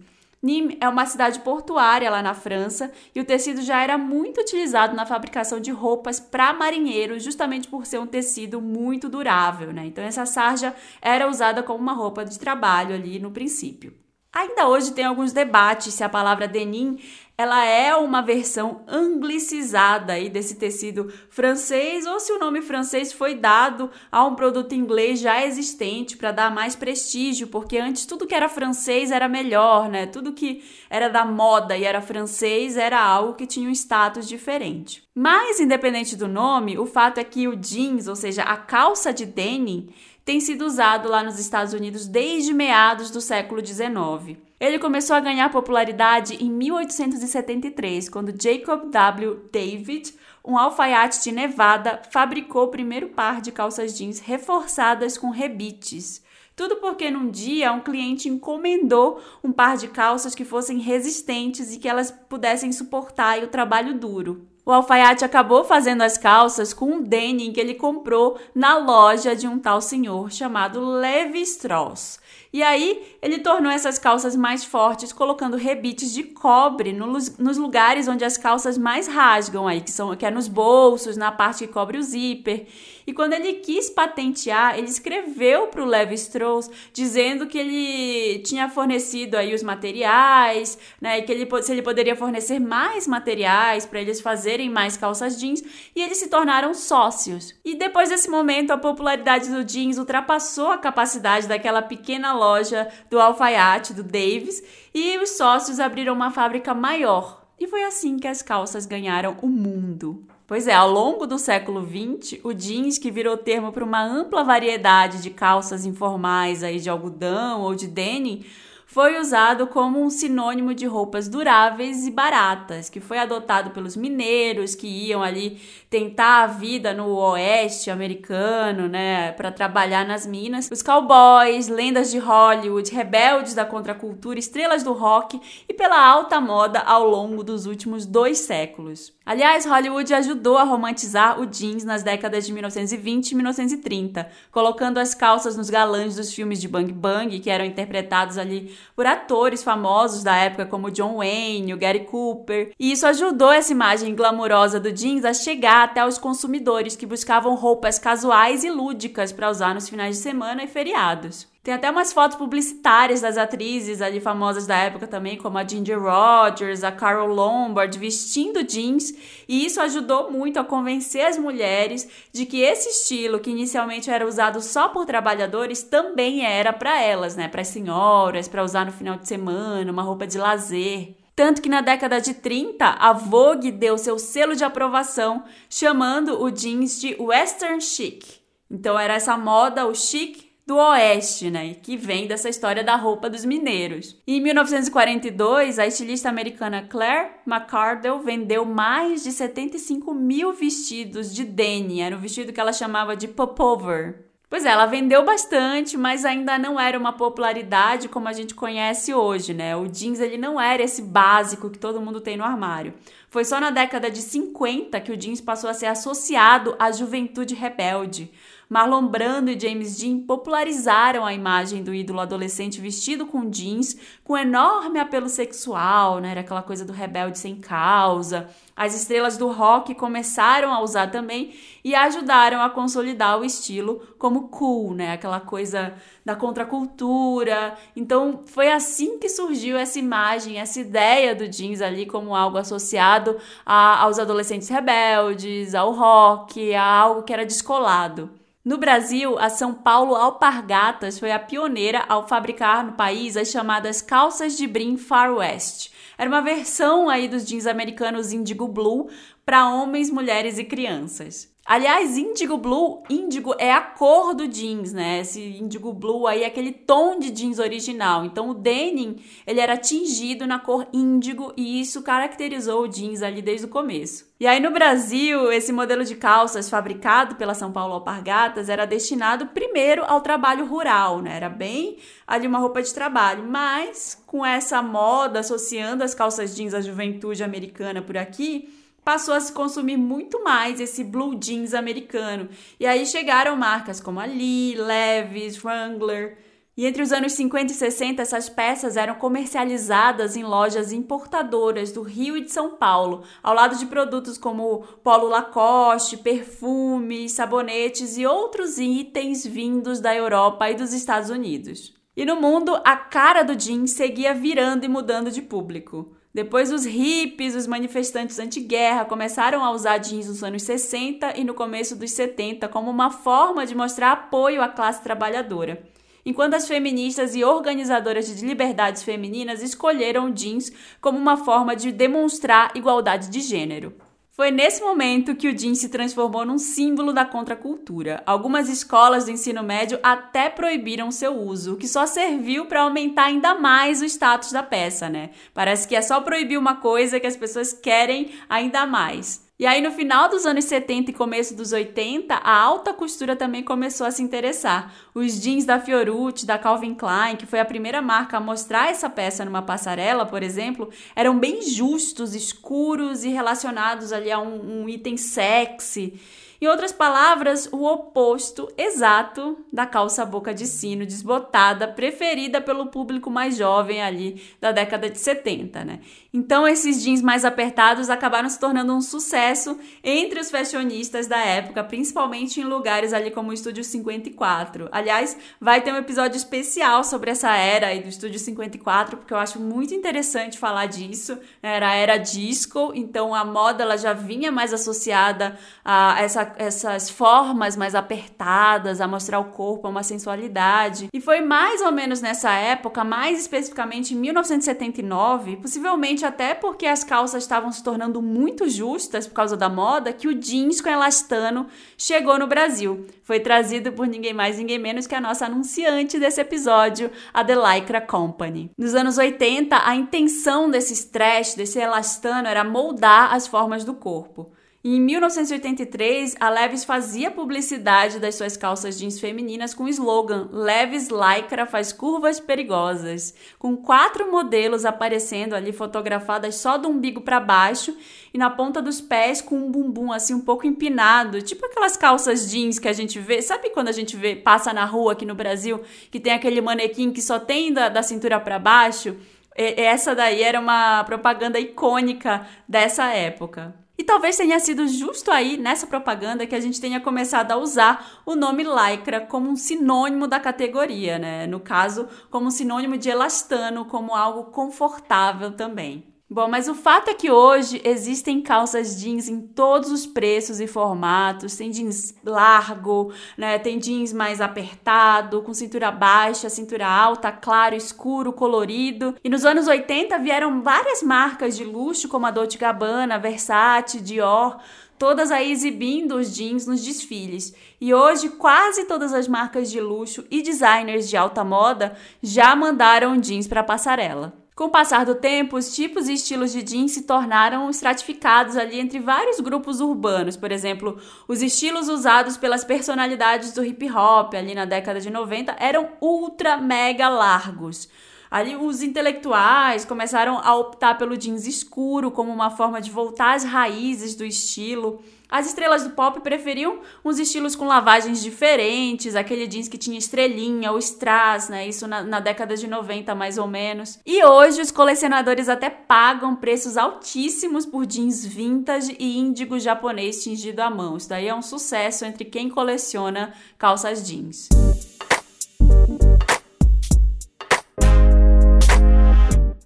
Nîmes 0.47 0.77
é 0.81 0.89
uma 0.89 1.05
cidade 1.07 1.41
portuária 1.41 2.09
lá 2.09 2.23
na 2.23 2.33
França 2.33 2.93
e 3.13 3.21
o 3.21 3.25
tecido 3.25 3.63
já 3.63 3.83
era 3.83 3.99
muito 3.99 4.41
utilizado 4.41 4.95
na 4.95 5.05
fabricação 5.05 5.59
de 5.59 5.73
roupas 5.73 6.21
para 6.21 6.53
marinheiros, 6.53 7.25
justamente 7.25 7.67
por 7.67 7.85
ser 7.85 7.99
um 7.99 8.07
tecido 8.07 8.61
muito 8.61 9.09
durável, 9.09 9.73
né? 9.73 9.87
Então 9.87 10.05
essa 10.05 10.25
sarja 10.25 10.73
era 11.03 11.29
usada 11.29 11.65
como 11.65 11.81
uma 11.81 11.95
roupa 11.95 12.25
de 12.25 12.39
trabalho 12.39 12.95
ali 12.95 13.19
no 13.19 13.33
princípio. 13.33 13.93
Ainda 14.33 14.69
hoje 14.69 14.93
tem 14.93 15.05
alguns 15.05 15.33
debates 15.33 15.95
se 15.95 16.05
a 16.05 16.09
palavra 16.09 16.47
denim 16.47 17.01
ela 17.39 17.65
é 17.65 17.95
uma 17.95 18.23
versão 18.23 18.83
anglicizada 18.89 20.15
aí 20.15 20.31
desse 20.31 20.57
tecido 20.57 21.13
francês 21.29 22.07
ou 22.07 22.19
se 22.19 22.33
o 22.33 22.39
nome 22.39 22.63
francês 22.63 23.13
foi 23.13 23.35
dado 23.35 23.91
a 24.11 24.25
um 24.25 24.35
produto 24.35 24.75
inglês 24.75 25.21
já 25.21 25.45
existente 25.45 26.17
para 26.17 26.33
dar 26.33 26.51
mais 26.51 26.75
prestígio, 26.75 27.49
porque 27.49 27.77
antes 27.77 28.07
tudo 28.07 28.27
que 28.27 28.35
era 28.35 28.49
francês 28.49 29.11
era 29.11 29.29
melhor, 29.29 29.89
né? 29.91 30.07
Tudo 30.07 30.33
que 30.33 30.65
era 30.89 31.09
da 31.09 31.27
moda 31.27 31.77
e 31.77 31.85
era 31.85 32.01
francês 32.01 32.77
era 32.77 33.03
algo 33.03 33.35
que 33.35 33.47
tinha 33.47 33.69
um 33.69 33.73
status 33.73 34.27
diferente. 34.27 35.07
Mas 35.15 35.61
independente 35.61 36.17
do 36.17 36.27
nome, 36.27 36.79
o 36.79 36.87
fato 36.87 37.19
é 37.19 37.25
que 37.25 37.47
o 37.47 37.57
jeans, 37.57 38.09
ou 38.09 38.17
seja, 38.17 38.43
a 38.43 38.57
calça 38.57 39.13
de 39.13 39.27
denim, 39.27 39.89
tem 40.25 40.41
sido 40.41 40.65
usado 40.65 41.09
lá 41.09 41.23
nos 41.23 41.39
Estados 41.39 41.73
Unidos 41.73 42.07
desde 42.07 42.53
meados 42.55 43.11
do 43.11 43.21
século 43.21 43.65
XIX. 43.65 44.46
Ele 44.59 44.79
começou 44.79 45.15
a 45.15 45.21
ganhar 45.21 45.51
popularidade 45.51 46.43
em 46.43 46.51
1873, 46.51 48.09
quando 48.09 48.35
Jacob 48.43 48.91
W. 48.91 49.43
David, 49.53 50.15
um 50.43 50.57
alfaiate 50.57 51.23
de 51.23 51.31
Nevada, 51.31 52.01
fabricou 52.11 52.65
o 52.65 52.71
primeiro 52.71 53.11
par 53.11 53.43
de 53.43 53.53
calças 53.53 53.97
jeans 53.97 54.19
reforçadas 54.19 55.19
com 55.19 55.29
rebites. 55.29 56.25
Tudo 56.57 56.77
porque 56.77 57.11
num 57.11 57.31
dia 57.31 57.71
um 57.71 57.83
cliente 57.83 58.31
encomendou 58.31 59.21
um 59.45 59.53
par 59.53 59.77
de 59.77 59.89
calças 59.89 60.35
que 60.35 60.45
fossem 60.45 60.79
resistentes 60.79 61.75
e 61.75 61.79
que 61.79 61.87
elas 61.87 62.11
pudessem 62.11 62.73
suportar 62.73 63.43
o 63.43 63.49
trabalho 63.49 63.99
duro. 63.99 64.49
O 64.67 64.73
alfaiate 64.73 65.25
acabou 65.25 65.63
fazendo 65.63 66.03
as 66.03 66.19
calças 66.19 66.75
com 66.75 66.87
um 66.87 67.01
denim 67.01 67.53
que 67.53 67.61
ele 67.61 67.75
comprou 67.75 68.37
na 68.53 68.77
loja 68.77 69.37
de 69.37 69.47
um 69.47 69.61
tal 69.61 69.81
senhor 69.81 70.33
chamado 70.33 70.81
Levi 70.81 71.41
Strauss. 71.43 72.19
E 72.57 72.63
aí 72.63 73.03
ele 73.21 73.41
tornou 73.41 73.71
essas 73.71 73.99
calças 73.99 74.35
mais 74.35 74.65
fortes, 74.65 75.13
colocando 75.13 75.59
rebites 75.59 76.11
de 76.11 76.23
cobre 76.23 76.91
nos, 76.91 77.59
lugares 77.59 78.09
onde 78.09 78.25
as 78.25 78.39
calças 78.39 78.79
mais 78.79 79.07
rasgam 79.07 79.69
aí, 79.69 79.83
que 79.83 79.91
são 79.91 80.17
que 80.17 80.25
é 80.25 80.31
nos 80.31 80.49
bolsos, 80.49 81.19
na 81.19 81.31
parte 81.31 81.67
que 81.67 81.73
cobre 81.73 81.99
o 81.99 82.03
zíper. 82.03 82.67
E 83.07 83.13
quando 83.13 83.35
ele 83.35 83.55
quis 83.55 83.91
patentear, 83.91 84.79
ele 84.79 84.89
escreveu 84.89 85.67
para 85.67 85.83
o 85.83 85.87
Levi 85.87 86.15
Strauss 86.15 86.71
dizendo 86.95 87.47
que 87.47 87.59
ele 87.59 88.39
tinha 88.39 88.71
fornecido 88.71 89.35
aí 89.35 89.55
os 89.55 89.63
materiais, 89.63 90.79
né, 90.99 91.19
e 91.19 91.23
que 91.25 91.33
ele 91.33 91.47
se 91.63 91.73
ele 91.73 91.83
poderia 91.83 92.17
fornecer 92.17 92.59
mais 92.59 93.07
materiais 93.07 93.85
para 93.85 94.01
eles 94.01 94.19
fazerem 94.19 94.56
mais 94.71 94.97
calças 94.97 95.39
jeans, 95.39 95.63
e 95.95 96.03
eles 96.03 96.19
se 96.19 96.29
tornaram 96.29 96.75
sócios. 96.75 97.55
E 97.65 97.75
depois 97.75 98.09
desse 98.09 98.31
momento, 98.31 98.71
a 98.71 98.79
popularidade 98.79 99.51
do 99.51 99.65
jeans 99.65 99.99
ultrapassou 99.99 100.71
a 100.71 100.79
capacidade 100.79 101.47
daquela 101.47 101.83
pequena 101.83 102.33
loja 102.33 102.57
loja 102.57 102.89
do 103.11 103.21
alfaiate 103.21 103.93
do 103.93 104.03
Davis 104.03 104.63
e 104.95 105.19
os 105.19 105.31
sócios 105.31 105.81
abriram 105.81 106.15
uma 106.15 106.31
fábrica 106.31 106.75
maior. 106.75 107.45
E 107.59 107.67
foi 107.67 107.85
assim 107.85 108.19
que 108.19 108.29
as 108.29 108.43
calças 108.43 108.87
ganharam 108.87 109.37
o 109.43 109.47
mundo. 109.47 110.25
Pois 110.47 110.69
é, 110.69 110.75
ao 110.75 110.91
longo 110.91 111.27
do 111.27 111.39
século 111.39 111.85
XX, 111.85 112.39
o 112.45 112.53
jeans, 112.53 112.99
que 112.99 113.11
virou 113.11 113.37
termo 113.37 113.73
para 113.73 113.85
uma 113.85 114.03
ampla 114.03 114.45
variedade 114.45 115.21
de 115.21 115.31
calças 115.31 115.85
informais 115.85 116.63
aí 116.63 116.79
de 116.79 116.89
algodão 116.89 117.63
ou 117.63 117.75
de 117.75 117.89
denim, 117.89 118.45
foi 118.87 119.19
usado 119.19 119.67
como 119.67 120.01
um 120.01 120.09
sinônimo 120.09 120.73
de 120.73 120.87
roupas 120.87 121.29
duráveis 121.29 122.07
e 122.07 122.11
baratas, 122.11 122.89
que 122.89 123.01
foi 123.01 123.19
adotado 123.19 123.71
pelos 123.71 123.97
mineiros 123.97 124.77
que 124.77 124.87
iam 124.87 125.23
ali 125.23 125.61
tentar 125.91 126.45
a 126.45 126.47
vida 126.47 126.95
no 126.95 127.09
oeste 127.17 127.91
americano, 127.91 128.87
né, 128.87 129.33
para 129.33 129.51
trabalhar 129.51 130.07
nas 130.07 130.25
minas, 130.25 130.71
os 130.71 130.83
cowboys, 130.83 131.67
lendas 131.67 132.13
de 132.13 132.19
Hollywood, 132.19 132.95
rebeldes 132.95 133.55
da 133.55 133.65
contracultura, 133.65 134.39
estrelas 134.39 134.85
do 134.85 134.93
rock 134.93 135.41
e 135.69 135.75
pela 135.75 136.01
alta 136.01 136.41
moda 136.41 136.79
ao 136.79 137.05
longo 137.05 137.43
dos 137.43 137.67
últimos 137.67 138.07
dois 138.07 138.39
séculos. 138.39 139.16
Aliás, 139.27 139.67
Hollywood 139.67 140.15
ajudou 140.15 140.57
a 140.57 140.63
romantizar 140.63 141.41
o 141.41 141.47
jeans 141.47 141.83
nas 141.83 142.05
décadas 142.05 142.47
de 142.47 142.53
1920 142.53 143.33
e 143.33 143.35
1930, 143.35 144.31
colocando 144.53 144.99
as 144.99 145.17
calças 145.17 145.57
nos 145.57 145.69
galãs 145.69 146.15
dos 146.15 146.33
filmes 146.33 146.61
de 146.61 146.69
Bang 146.69 146.93
Bang, 146.93 147.41
que 147.41 147.51
eram 147.51 147.65
interpretados 147.65 148.39
ali 148.39 148.73
por 148.95 149.05
atores 149.05 149.65
famosos 149.65 150.23
da 150.23 150.37
época 150.37 150.65
como 150.65 150.93
John 150.93 151.17
Wayne, 151.17 151.75
o 151.75 151.77
Gary 151.77 152.05
Cooper. 152.05 152.73
E 152.79 152.93
isso 152.93 153.05
ajudou 153.05 153.51
essa 153.51 153.73
imagem 153.73 154.15
glamurosa 154.15 154.79
do 154.79 154.93
jeans 154.93 155.25
a 155.25 155.35
chegar 155.35 155.83
até 155.83 156.07
os 156.07 156.19
consumidores 156.19 156.95
que 156.95 157.05
buscavam 157.05 157.57
roupas 157.57 157.99
casuais 157.99 158.63
e 158.63 158.71
lúdicas 158.71 159.33
para 159.33 159.51
usar 159.51 159.75
nos 159.75 159.89
finais 159.89 160.19
de 160.19 160.23
semana 160.23 160.63
e 160.63 160.69
feriados. 160.69 161.49
Tem 161.67 161.75
até 161.75 161.91
umas 161.91 162.13
fotos 162.13 162.37
publicitárias 162.37 163.23
das 163.23 163.37
atrizes 163.37 164.01
ali 164.01 164.21
famosas 164.21 164.69
da 164.69 164.77
época 164.77 165.09
também, 165.09 165.37
como 165.37 165.59
a 165.59 165.67
Ginger 165.67 166.01
Rogers, 166.01 166.85
a 166.85 166.93
Carol 166.93 167.27
Lombard, 167.27 167.99
vestindo 167.99 168.63
jeans, 168.63 169.13
e 169.49 169.67
isso 169.67 169.81
ajudou 169.81 170.31
muito 170.31 170.61
a 170.61 170.65
convencer 170.65 171.27
as 171.27 171.37
mulheres 171.37 172.09
de 172.33 172.47
que 172.47 172.61
esse 172.61 172.89
estilo, 172.91 173.41
que 173.41 173.51
inicialmente 173.51 174.09
era 174.09 174.25
usado 174.25 174.63
só 174.63 174.91
por 174.91 175.07
trabalhadores, 175.07 175.83
também 175.83 176.47
era 176.47 176.73
para 176.73 177.03
elas, 177.03 177.35
né? 177.35 177.49
Para 177.49 177.63
as 177.63 177.69
senhoras, 177.69 178.47
para 178.47 178.63
usar 178.63 178.87
no 178.87 178.93
final 178.93 179.17
de 179.17 179.27
semana, 179.27 179.91
uma 179.91 180.05
roupa 180.05 180.25
de 180.25 180.39
lazer. 180.39 181.17
Tanto 181.35 181.61
que 181.61 181.69
na 181.69 181.81
década 181.81 182.21
de 182.21 182.35
30, 182.35 182.87
a 182.87 183.13
Vogue 183.13 183.73
deu 183.73 183.99
seu 183.99 184.21
selo 184.21 184.55
de 184.55 184.63
aprovação, 184.63 185.43
chamando 185.69 186.41
o 186.41 186.49
jeans 186.49 187.01
de 187.01 187.17
Western 187.19 187.81
Chic. 187.81 188.25
Então 188.71 188.97
era 188.97 189.15
essa 189.15 189.37
moda, 189.37 189.85
o 189.85 189.95
chic, 189.97 190.46
do 190.67 190.77
Oeste, 190.77 191.49
né, 191.49 191.75
que 191.75 191.97
vem 191.97 192.27
dessa 192.27 192.49
história 192.49 192.83
da 192.83 192.97
roupa 192.97 193.31
dos 193.31 193.45
mineiros. 193.45 194.21
em 194.27 194.41
1942, 194.41 195.79
a 195.79 195.87
estilista 195.87 196.29
americana 196.29 196.83
Claire 196.83 197.31
McCardell 197.47 198.19
vendeu 198.19 198.65
mais 198.65 199.23
de 199.23 199.31
75 199.31 200.13
mil 200.13 200.53
vestidos 200.53 201.33
de 201.33 201.45
denim, 201.45 202.01
era 202.01 202.17
um 202.17 202.21
vestido 202.21 202.53
que 202.53 202.61
ela 202.61 202.73
chamava 202.73 203.17
de 203.17 203.29
popover. 203.29 204.27
Pois 204.49 204.65
é, 204.65 204.69
ela 204.69 204.87
vendeu 204.87 205.25
bastante, 205.25 205.97
mas 205.97 206.25
ainda 206.25 206.57
não 206.57 206.79
era 206.79 206.97
uma 206.97 207.13
popularidade 207.13 208.09
como 208.09 208.29
a 208.29 208.33
gente 208.33 208.55
conhece 208.55 209.13
hoje, 209.13 209.53
né? 209.53 209.77
O 209.77 209.89
jeans 209.89 210.21
ele 210.21 210.39
não 210.39 210.61
era 210.61 210.85
esse 210.85 211.03
básico 211.03 211.69
que 211.69 211.79
todo 211.79 212.01
mundo 212.01 212.21
tem 212.21 212.37
no 212.37 212.45
armário. 212.45 212.95
Foi 213.29 213.45
só 213.45 213.59
na 213.59 213.71
década 213.71 214.09
de 214.09 214.23
50 214.23 215.01
que 215.01 215.11
o 215.11 215.17
jeans 215.17 215.41
passou 215.41 215.69
a 215.69 215.75
ser 215.75 215.87
associado 215.87 216.77
à 216.79 216.93
juventude 216.93 217.57
rebelde. 217.57 218.31
Marlon 218.69 219.07
Brando 219.07 219.49
e 219.49 219.59
James 219.59 219.97
Dean 219.97 220.19
popularizaram 220.19 221.25
a 221.25 221.33
imagem 221.33 221.85
do 221.85 221.95
ídolo 221.95 222.19
adolescente 222.19 222.81
vestido 222.81 223.25
com 223.25 223.49
jeans, 223.49 223.97
com 224.25 224.37
enorme 224.37 224.99
apelo 224.99 225.29
sexual, 225.29 226.19
né? 226.19 226.33
Era 226.33 226.41
aquela 226.41 226.63
coisa 226.63 226.85
do 226.85 226.93
rebelde 226.93 227.39
sem 227.39 227.55
causa. 227.61 228.49
As 228.75 228.93
estrelas 228.93 229.37
do 229.39 229.49
rock 229.49 229.95
começaram 229.95 230.75
a 230.75 230.81
usar 230.81 231.13
também 231.13 231.55
e 231.85 231.95
ajudaram 231.95 232.61
a 232.61 232.69
consolidar 232.69 233.39
o 233.39 233.45
estilo 233.45 234.03
como 234.19 234.49
cool, 234.49 234.95
né? 234.95 235.13
Aquela 235.13 235.39
coisa 235.39 235.95
da 236.25 236.35
contracultura. 236.35 237.77
Então, 237.95 238.41
foi 238.47 238.73
assim 238.73 239.21
que 239.21 239.29
surgiu 239.29 239.79
essa 239.79 240.01
imagem, 240.01 240.59
essa 240.59 240.81
ideia 240.81 241.37
do 241.37 241.47
jeans 241.47 241.81
ali 241.81 242.05
como 242.05 242.35
algo 242.35 242.59
associado 242.59 243.37
a, 243.65 244.01
aos 244.03 244.19
adolescentes 244.19 244.69
rebeldes, 244.69 245.73
ao 245.73 245.93
rock, 245.93 246.75
a 246.75 246.85
algo 246.85 247.23
que 247.23 247.33
era 247.33 247.47
descolado. 247.47 248.29
No 248.67 248.79
Brasil, 248.79 249.39
a 249.39 249.49
São 249.49 249.73
Paulo 249.73 250.17
Alpargatas 250.17 251.21
foi 251.21 251.31
a 251.31 251.39
pioneira 251.39 252.05
ao 252.09 252.27
fabricar 252.27 252.85
no 252.85 252.95
país 252.95 253.37
as 253.37 253.47
chamadas 253.47 254.03
calças 254.03 254.57
de 254.57 254.67
brim 254.67 254.97
Far 254.97 255.33
West. 255.37 255.93
Era 256.19 256.29
uma 256.29 256.43
versão 256.43 257.09
aí 257.09 257.29
dos 257.29 257.45
jeans 257.45 257.65
americanos 257.65 258.33
Indigo 258.33 258.67
Blue 258.67 259.09
para 259.45 259.69
homens, 259.69 260.11
mulheres 260.11 260.59
e 260.59 260.65
crianças. 260.65 261.49
Aliás, 261.67 262.17
índigo 262.17 262.57
blue, 262.57 263.03
índigo 263.11 263.53
é 263.59 263.73
a 263.73 263.81
cor 263.81 264.35
do 264.35 264.47
jeans, 264.47 264.93
né? 264.93 265.19
Esse 265.19 265.43
índigo 265.43 265.93
blue 265.93 266.25
aí 266.25 266.45
é 266.45 266.47
aquele 266.47 266.71
tom 266.71 267.19
de 267.19 267.29
jeans 267.29 267.59
original. 267.59 268.25
Então 268.25 268.51
o 268.51 268.55
denim, 268.55 269.17
ele 269.45 269.59
era 269.59 269.77
tingido 269.77 270.47
na 270.47 270.61
cor 270.61 270.87
índigo 270.93 271.53
e 271.57 271.81
isso 271.81 272.03
caracterizou 272.03 272.83
o 272.83 272.89
jeans 272.89 273.21
ali 273.21 273.43
desde 273.43 273.67
o 273.67 273.69
começo. 273.69 274.31
E 274.39 274.47
aí 274.47 274.61
no 274.61 274.71
Brasil, 274.71 275.51
esse 275.51 275.73
modelo 275.73 276.05
de 276.05 276.15
calças 276.15 276.71
fabricado 276.71 277.35
pela 277.35 277.53
São 277.53 277.73
Paulo 277.73 277.95
Alpargatas 277.95 278.69
era 278.69 278.87
destinado 278.87 279.47
primeiro 279.49 280.05
ao 280.07 280.21
trabalho 280.21 280.67
rural, 280.67 281.21
né? 281.21 281.35
Era 281.35 281.49
bem 281.49 281.97
ali 282.25 282.47
uma 282.47 282.61
roupa 282.61 282.81
de 282.81 282.95
trabalho, 282.95 283.43
mas 283.43 284.23
com 284.25 284.47
essa 284.47 284.81
moda 284.81 285.41
associando 285.41 286.05
as 286.05 286.15
calças 286.15 286.55
jeans 286.55 286.75
à 286.75 286.81
juventude 286.81 287.43
americana 287.43 288.01
por 288.01 288.17
aqui, 288.17 288.69
passou 289.07 289.35
a 289.35 289.41
se 289.41 289.53
consumir 289.53 289.97
muito 289.97 290.43
mais 290.43 290.81
esse 290.81 291.05
blue 291.05 291.39
jeans 291.39 291.75
americano. 291.75 292.49
E 292.81 292.85
aí 292.85 293.07
chegaram 293.07 293.57
marcas 293.57 294.01
como 294.01 294.19
a 294.19 294.25
Lee, 294.25 294.75
Levi's, 294.75 295.63
Wrangler. 295.63 296.37
E 296.77 296.85
entre 296.85 297.05
os 297.05 297.13
anos 297.13 297.33
50 297.35 297.73
e 297.73 297.77
60, 297.77 298.21
essas 298.21 298.49
peças 298.49 298.97
eram 298.97 299.15
comercializadas 299.15 300.37
em 300.37 300.43
lojas 300.43 300.91
importadoras 300.91 301.93
do 301.93 302.03
Rio 302.03 302.37
e 302.37 302.41
de 302.41 302.51
São 302.51 302.77
Paulo, 302.77 303.23
ao 303.45 303.55
lado 303.55 303.79
de 303.79 303.87
produtos 303.87 304.37
como 304.37 304.81
polo 305.05 305.29
Lacoste, 305.29 306.17
perfumes, 306.17 307.31
sabonetes 307.31 308.19
e 308.19 308.27
outros 308.27 308.77
itens 308.77 309.47
vindos 309.47 310.01
da 310.01 310.13
Europa 310.17 310.69
e 310.69 310.75
dos 310.75 310.93
Estados 310.93 311.31
Unidos. 311.31 311.95
E 312.17 312.25
no 312.25 312.41
mundo, 312.41 312.75
a 312.85 312.97
cara 312.97 313.45
do 313.45 313.55
jeans 313.55 313.93
seguia 313.93 314.35
virando 314.35 314.85
e 314.85 314.89
mudando 314.89 315.31
de 315.31 315.43
público. 315.43 316.17
Depois, 316.37 316.71
os 316.71 316.85
hippies, 316.85 317.55
os 317.55 317.67
manifestantes 317.67 318.39
anti-guerra 318.39 319.07
começaram 319.07 319.65
a 319.65 319.71
usar 319.71 319.97
jeans 319.97 320.27
nos 320.29 320.45
anos 320.45 320.65
60 320.65 321.35
e 321.35 321.43
no 321.43 321.55
começo 321.55 321.97
dos 321.97 322.11
70 322.11 322.69
como 322.69 322.91
uma 322.91 323.11
forma 323.11 323.65
de 323.65 323.75
mostrar 323.75 324.13
apoio 324.13 324.61
à 324.61 324.69
classe 324.69 325.03
trabalhadora 325.03 325.83
enquanto 326.27 326.53
as 326.53 326.69
feministas 326.69 327.35
e 327.35 327.43
organizadoras 327.43 328.27
de 328.27 328.45
liberdades 328.45 329.03
femininas 329.03 329.63
escolheram 329.63 330.31
jeans 330.31 330.71
como 331.01 331.17
uma 331.17 331.39
forma 331.39 331.75
de 331.75 331.91
demonstrar 331.91 332.73
igualdade 332.75 333.31
de 333.31 333.41
gênero. 333.41 333.95
Foi 334.37 334.51
nesse 334.51 334.83
momento 334.83 335.35
que 335.35 335.49
o 335.49 335.55
jeans 335.55 335.79
se 335.79 335.89
transformou 335.89 336.45
num 336.45 336.59
símbolo 336.59 337.11
da 337.11 337.25
contracultura. 337.25 338.23
Algumas 338.27 338.69
escolas 338.69 339.25
do 339.25 339.31
ensino 339.31 339.63
médio 339.63 339.99
até 340.03 340.51
proibiram 340.51 341.11
seu 341.11 341.41
uso, 341.41 341.73
o 341.73 341.77
que 341.79 341.89
só 341.89 342.05
serviu 342.07 342.67
para 342.67 342.83
aumentar 342.83 343.25
ainda 343.25 343.55
mais 343.55 344.03
o 344.03 344.05
status 344.05 344.53
da 344.53 344.63
peça, 344.63 345.09
né? 345.09 345.31
Parece 345.55 345.89
que 345.89 345.97
é 345.97 346.03
só 346.03 346.21
proibir 346.21 346.59
uma 346.59 346.77
coisa 346.77 347.19
que 347.19 347.27
as 347.27 347.35
pessoas 347.35 347.73
querem 347.73 348.31
ainda 348.47 348.85
mais. 348.85 349.46
E 349.59 349.65
aí, 349.65 349.81
no 349.81 349.91
final 349.91 350.29
dos 350.29 350.45
anos 350.45 350.67
70 350.67 351.11
e 351.11 351.15
começo 351.15 351.57
dos 351.57 351.73
80, 351.73 352.35
a 352.35 352.61
alta 352.61 352.93
costura 352.93 353.35
também 353.35 353.63
começou 353.63 354.07
a 354.07 354.11
se 354.11 354.23
interessar. 354.23 354.95
Os 355.15 355.41
jeans 355.41 355.65
da 355.65 355.81
Fiorucci, 355.81 356.45
da 356.45 356.59
Calvin 356.59 356.95
Klein, 356.95 357.37
que 357.37 357.47
foi 357.47 357.59
a 357.59 357.65
primeira 357.65 358.03
marca 358.03 358.37
a 358.37 358.41
mostrar 358.41 358.91
essa 358.91 359.09
peça 359.09 359.47
numa 359.47 359.63
passarela, 359.63 360.27
por 360.27 360.43
exemplo, 360.43 360.91
eram 361.15 361.39
bem 361.39 361.63
justos, 361.63 362.35
escuros 362.35 363.25
e 363.25 363.31
relacionados 363.31 364.13
ali 364.13 364.31
a 364.31 364.39
um, 364.39 364.83
um 364.83 364.89
item 364.91 365.17
sexy. 365.17 366.21
Em 366.61 366.67
outras 366.67 366.93
palavras, 366.93 367.69
o 367.71 367.85
oposto 367.85 368.69
exato 368.79 369.59
da 369.73 369.85
calça 369.85 370.25
boca 370.25 370.55
de 370.55 370.67
sino 370.67 371.05
desbotada, 371.05 371.87
preferida 371.89 372.61
pelo 372.61 372.87
público 372.87 373.31
mais 373.31 373.57
jovem 373.57 374.03
ali 374.03 374.43
da 374.61 374.73
década 374.73 375.11
de 375.11 375.19
70, 375.19 375.85
né? 375.85 376.01
Então 376.33 376.67
esses 376.67 377.03
jeans 377.03 377.23
mais 377.23 377.45
apertados 377.45 378.11
acabaram 378.11 378.49
se 378.49 378.59
tornando 378.59 378.95
um 378.95 379.01
sucesso 379.01 379.79
entre 380.03 380.41
os 380.41 380.51
fashionistas 380.51 381.27
da 381.27 381.39
época, 381.39 381.85
principalmente 381.85 382.61
em 382.61 382.65
lugares 382.65 383.13
ali 383.13 383.31
como 383.31 383.51
o 383.51 383.53
Estúdio 383.53 383.85
54. 383.85 384.89
Aliás, 384.93 385.37
vai 385.61 385.81
ter 385.81 385.93
um 385.93 385.97
episódio 385.97 386.37
especial 386.37 387.05
sobre 387.05 387.31
essa 387.31 387.55
era 387.55 387.89
aí 387.89 388.01
do 388.01 388.09
Estúdio 388.09 388.39
54, 388.39 389.19
porque 389.19 389.33
eu 389.33 389.39
acho 389.39 389.61
muito 389.61 389.95
interessante 389.95 390.59
falar 390.59 390.87
disso. 390.87 391.39
Era 391.63 391.91
a 391.91 391.95
era 391.95 392.17
disco, 392.17 392.93
então 392.95 393.35
a 393.35 393.45
moda 393.45 393.83
ela 393.83 393.97
já 393.97 394.13
vinha 394.13 394.53
mais 394.53 394.73
associada 394.73 395.59
a 395.85 396.21
essa 396.21 396.46
essas 396.57 397.11
formas 397.11 397.77
mais 397.77 397.95
apertadas, 397.95 399.01
a 399.01 399.09
mostrar 399.09 399.39
o 399.39 399.47
corpo, 399.47 399.89
uma 399.89 400.03
sensualidade. 400.03 401.09
E 401.13 401.21
foi 401.21 401.41
mais 401.41 401.81
ou 401.81 401.93
menos 401.93 402.21
nessa 402.21 402.53
época, 402.53 403.05
mais 403.05 403.41
especificamente 403.41 404.15
em 404.15 404.17
1979, 404.17 405.57
possivelmente 405.57 406.25
até 406.25 406.55
porque 406.55 406.87
as 406.87 407.05
calças 407.05 407.43
estavam 407.43 407.71
se 407.73 407.83
tornando 407.83 408.21
muito 408.23 408.69
justas 408.69 409.27
por 409.27 409.35
causa 409.35 409.57
da 409.57 409.69
moda, 409.69 410.13
que 410.13 410.29
o 410.29 410.35
jeans 410.35 410.81
com 410.81 410.89
elastano 410.89 411.67
chegou 411.97 412.39
no 412.39 412.47
Brasil. 412.47 413.07
Foi 413.23 413.41
trazido 413.41 413.93
por 413.93 414.07
ninguém 414.07 414.33
mais, 414.33 414.59
ninguém 414.59 414.79
menos 414.79 415.07
que 415.07 415.15
a 415.15 415.21
nossa 415.21 415.47
anunciante 415.47 416.19
desse 416.19 416.41
episódio, 416.41 417.11
a 417.33 417.45
The 417.45 417.55
Lycra 417.57 418.01
Company. 418.01 418.71
Nos 418.79 418.95
anos 418.95 419.19
80, 419.19 419.77
a 419.85 419.95
intenção 419.97 420.71
desse 420.71 420.93
stretch, 420.93 421.57
desse 421.57 421.79
elastano, 421.79 422.49
era 422.49 422.63
moldar 422.63 423.35
as 423.35 423.47
formas 423.47 423.85
do 423.85 423.95
corpo. 423.95 424.53
Em 424.89 425.01
1983, 425.01 426.37
a 426.39 426.49
Levis 426.49 426.85
fazia 426.85 427.29
publicidade 427.29 428.21
das 428.21 428.37
suas 428.37 428.57
calças 428.57 428.97
jeans 428.97 429.19
femininas 429.19 429.75
com 429.75 429.83
o 429.83 429.89
slogan 429.89 430.49
Levis 430.53 431.09
Lycra 431.09 431.67
faz 431.67 431.93
curvas 431.93 432.39
perigosas, 432.39 433.35
com 433.59 433.77
quatro 433.77 434.31
modelos 434.31 434.85
aparecendo 434.85 435.55
ali 435.55 435.73
fotografadas 435.73 436.55
só 436.55 436.79
do 436.79 436.89
umbigo 436.89 437.21
para 437.21 437.41
baixo 437.41 437.97
e 438.33 438.39
na 438.39 438.49
ponta 438.49 438.81
dos 438.81 439.01
pés 439.01 439.43
com 439.43 439.57
um 439.57 439.73
bumbum 439.73 440.13
assim 440.13 440.35
um 440.35 440.41
pouco 440.41 440.69
empinado, 440.69 441.43
tipo 441.43 441.67
aquelas 441.67 441.97
calças 441.97 442.49
jeans 442.49 442.79
que 442.79 442.87
a 442.87 442.93
gente 442.93 443.19
vê, 443.19 443.43
sabe 443.43 443.71
quando 443.71 443.89
a 443.89 443.93
gente 443.93 444.17
vê 444.17 444.37
passa 444.37 444.73
na 444.73 444.85
rua 444.85 445.15
aqui 445.15 445.27
no 445.27 445.35
Brasil 445.35 445.81
que 446.13 446.21
tem 446.21 446.33
aquele 446.33 446.61
manequim 446.61 447.11
que 447.11 447.21
só 447.21 447.41
tem 447.41 447.73
da, 447.73 447.89
da 447.89 448.05
cintura 448.05 448.39
para 448.39 448.57
baixo? 448.61 449.17
E, 449.59 449.81
essa 449.81 450.15
daí 450.15 450.45
era 450.45 450.61
uma 450.61 451.03
propaganda 451.03 451.59
icônica 451.59 452.47
dessa 452.69 453.13
época. 453.13 453.85
E 453.99 454.05
talvez 454.05 454.37
tenha 454.37 454.61
sido 454.61 454.87
justo 454.87 455.31
aí 455.31 455.57
nessa 455.57 455.87
propaganda 455.87 456.47
que 456.47 456.55
a 456.55 456.61
gente 456.61 456.81
tenha 456.81 457.01
começado 457.01 457.53
a 457.53 457.57
usar 457.57 458.23
o 458.27 458.35
nome 458.35 458.63
lycra 458.63 459.21
como 459.23 459.49
um 459.49 459.57
sinônimo 459.57 460.27
da 460.27 460.39
categoria, 460.39 461.19
né? 461.19 461.47
No 461.47 461.61
caso, 461.61 462.07
como 462.31 462.47
um 462.47 462.51
sinônimo 462.51 462.99
de 462.99 463.09
elastano, 463.09 463.87
como 463.87 464.15
algo 464.15 464.51
confortável 464.51 465.53
também. 465.53 466.16
Bom, 466.29 466.49
mas 466.49 466.67
o 466.67 466.75
fato 466.75 467.09
é 467.09 467.15
que 467.15 467.31
hoje 467.31 467.81
existem 467.85 468.43
calças 468.43 469.01
jeans 469.01 469.29
em 469.29 469.41
todos 469.41 469.93
os 469.93 470.05
preços 470.05 470.59
e 470.59 470.67
formatos. 470.67 471.55
Tem 471.55 471.71
jeans 471.71 472.17
largo, 472.25 473.13
né? 473.39 473.61
Tem 473.61 473.79
jeans 473.79 474.13
mais 474.13 474.41
apertado, 474.41 475.41
com 475.43 475.55
cintura 475.55 475.89
baixa, 475.93 476.51
cintura 476.51 476.89
alta, 476.89 477.31
claro, 477.31 477.77
escuro, 477.77 478.33
colorido. 478.33 479.15
E 479.23 479.29
nos 479.29 479.45
anos 479.45 479.69
80 479.69 480.19
vieram 480.19 480.63
várias 480.63 481.01
marcas 481.01 481.57
de 481.57 481.63
luxo, 481.63 482.09
como 482.09 482.27
a 482.27 482.33
Dolce 482.33 482.59
Gabbana, 482.59 483.21
Versace, 483.21 484.01
Dior, 484.01 484.59
todas 484.99 485.31
aí 485.31 485.53
exibindo 485.53 486.17
os 486.17 486.35
jeans 486.35 486.67
nos 486.67 486.85
desfiles. 486.85 487.55
E 487.81 487.95
hoje 487.95 488.31
quase 488.31 488.85
todas 488.87 489.15
as 489.15 489.29
marcas 489.29 489.71
de 489.71 489.81
luxo 489.81 490.25
e 490.29 490.43
designers 490.43 491.09
de 491.09 491.17
alta 491.17 491.45
moda 491.45 491.97
já 492.21 492.57
mandaram 492.57 493.17
jeans 493.17 493.47
para 493.47 493.63
passarela. 493.63 494.46
Com 494.57 494.65
o 494.65 494.71
passar 494.71 495.05
do 495.05 495.15
tempo, 495.15 495.59
os 495.59 495.77
tipos 495.77 496.09
e 496.09 496.15
estilos 496.15 496.51
de 496.51 496.63
jeans 496.63 496.93
se 496.93 497.03
tornaram 497.03 497.69
estratificados 497.69 498.57
ali 498.57 498.81
entre 498.81 498.99
vários 498.99 499.39
grupos 499.39 499.83
urbanos. 499.83 500.35
Por 500.35 500.51
exemplo, 500.51 500.99
os 501.29 501.43
estilos 501.43 501.91
usados 501.91 502.39
pelas 502.39 502.65
personalidades 502.65 503.53
do 503.53 503.63
hip 503.63 503.87
hop 503.93 504.33
ali 504.33 504.55
na 504.55 504.65
década 504.65 504.99
de 504.99 505.11
90 505.11 505.55
eram 505.61 505.91
ultra 506.01 506.57
mega 506.57 507.07
largos. 507.07 507.87
Ali 508.31 508.57
os 508.57 508.83
intelectuais 508.83 509.85
começaram 509.85 510.39
a 510.43 510.57
optar 510.57 510.97
pelo 510.97 511.19
jeans 511.19 511.47
escuro 511.47 512.11
como 512.11 512.33
uma 512.33 512.49
forma 512.49 512.81
de 512.81 512.91
voltar 512.91 513.35
às 513.35 513.45
raízes 513.45 514.15
do 514.15 514.25
estilo. 514.25 515.03
As 515.29 515.47
estrelas 515.47 515.83
do 515.83 515.91
pop 515.91 516.21
preferiam 516.21 516.79
uns 517.05 517.19
estilos 517.19 517.57
com 517.57 517.67
lavagens 517.67 518.23
diferentes, 518.23 519.17
aquele 519.17 519.47
jeans 519.47 519.69
que 519.69 519.77
tinha 519.77 519.99
estrelinha 519.99 520.71
ou 520.71 520.79
strass, 520.79 521.49
né? 521.49 521.67
Isso 521.67 521.89
na, 521.89 522.03
na, 522.03 522.21
década 522.21 522.57
de 522.57 522.67
90, 522.69 523.15
mais 523.15 523.37
ou 523.37 523.49
menos. 523.49 523.99
E 524.07 524.25
hoje 524.25 524.61
os 524.61 524.71
colecionadores 524.71 525.49
até 525.49 525.69
pagam 525.69 526.37
preços 526.37 526.77
altíssimos 526.77 527.67
por 527.67 527.85
jeans 527.85 528.25
vintage 528.25 528.97
e 528.99 529.19
índigo 529.19 529.59
japonês 529.59 530.23
tingido 530.23 530.61
à 530.61 530.71
mão. 530.71 530.97
Isso 530.97 531.09
daí 531.09 531.27
é 531.27 531.35
um 531.35 531.43
sucesso 531.43 532.05
entre 532.05 532.25
quem 532.25 532.49
coleciona 532.49 533.35
calças 533.59 534.07
jeans. 534.07 534.49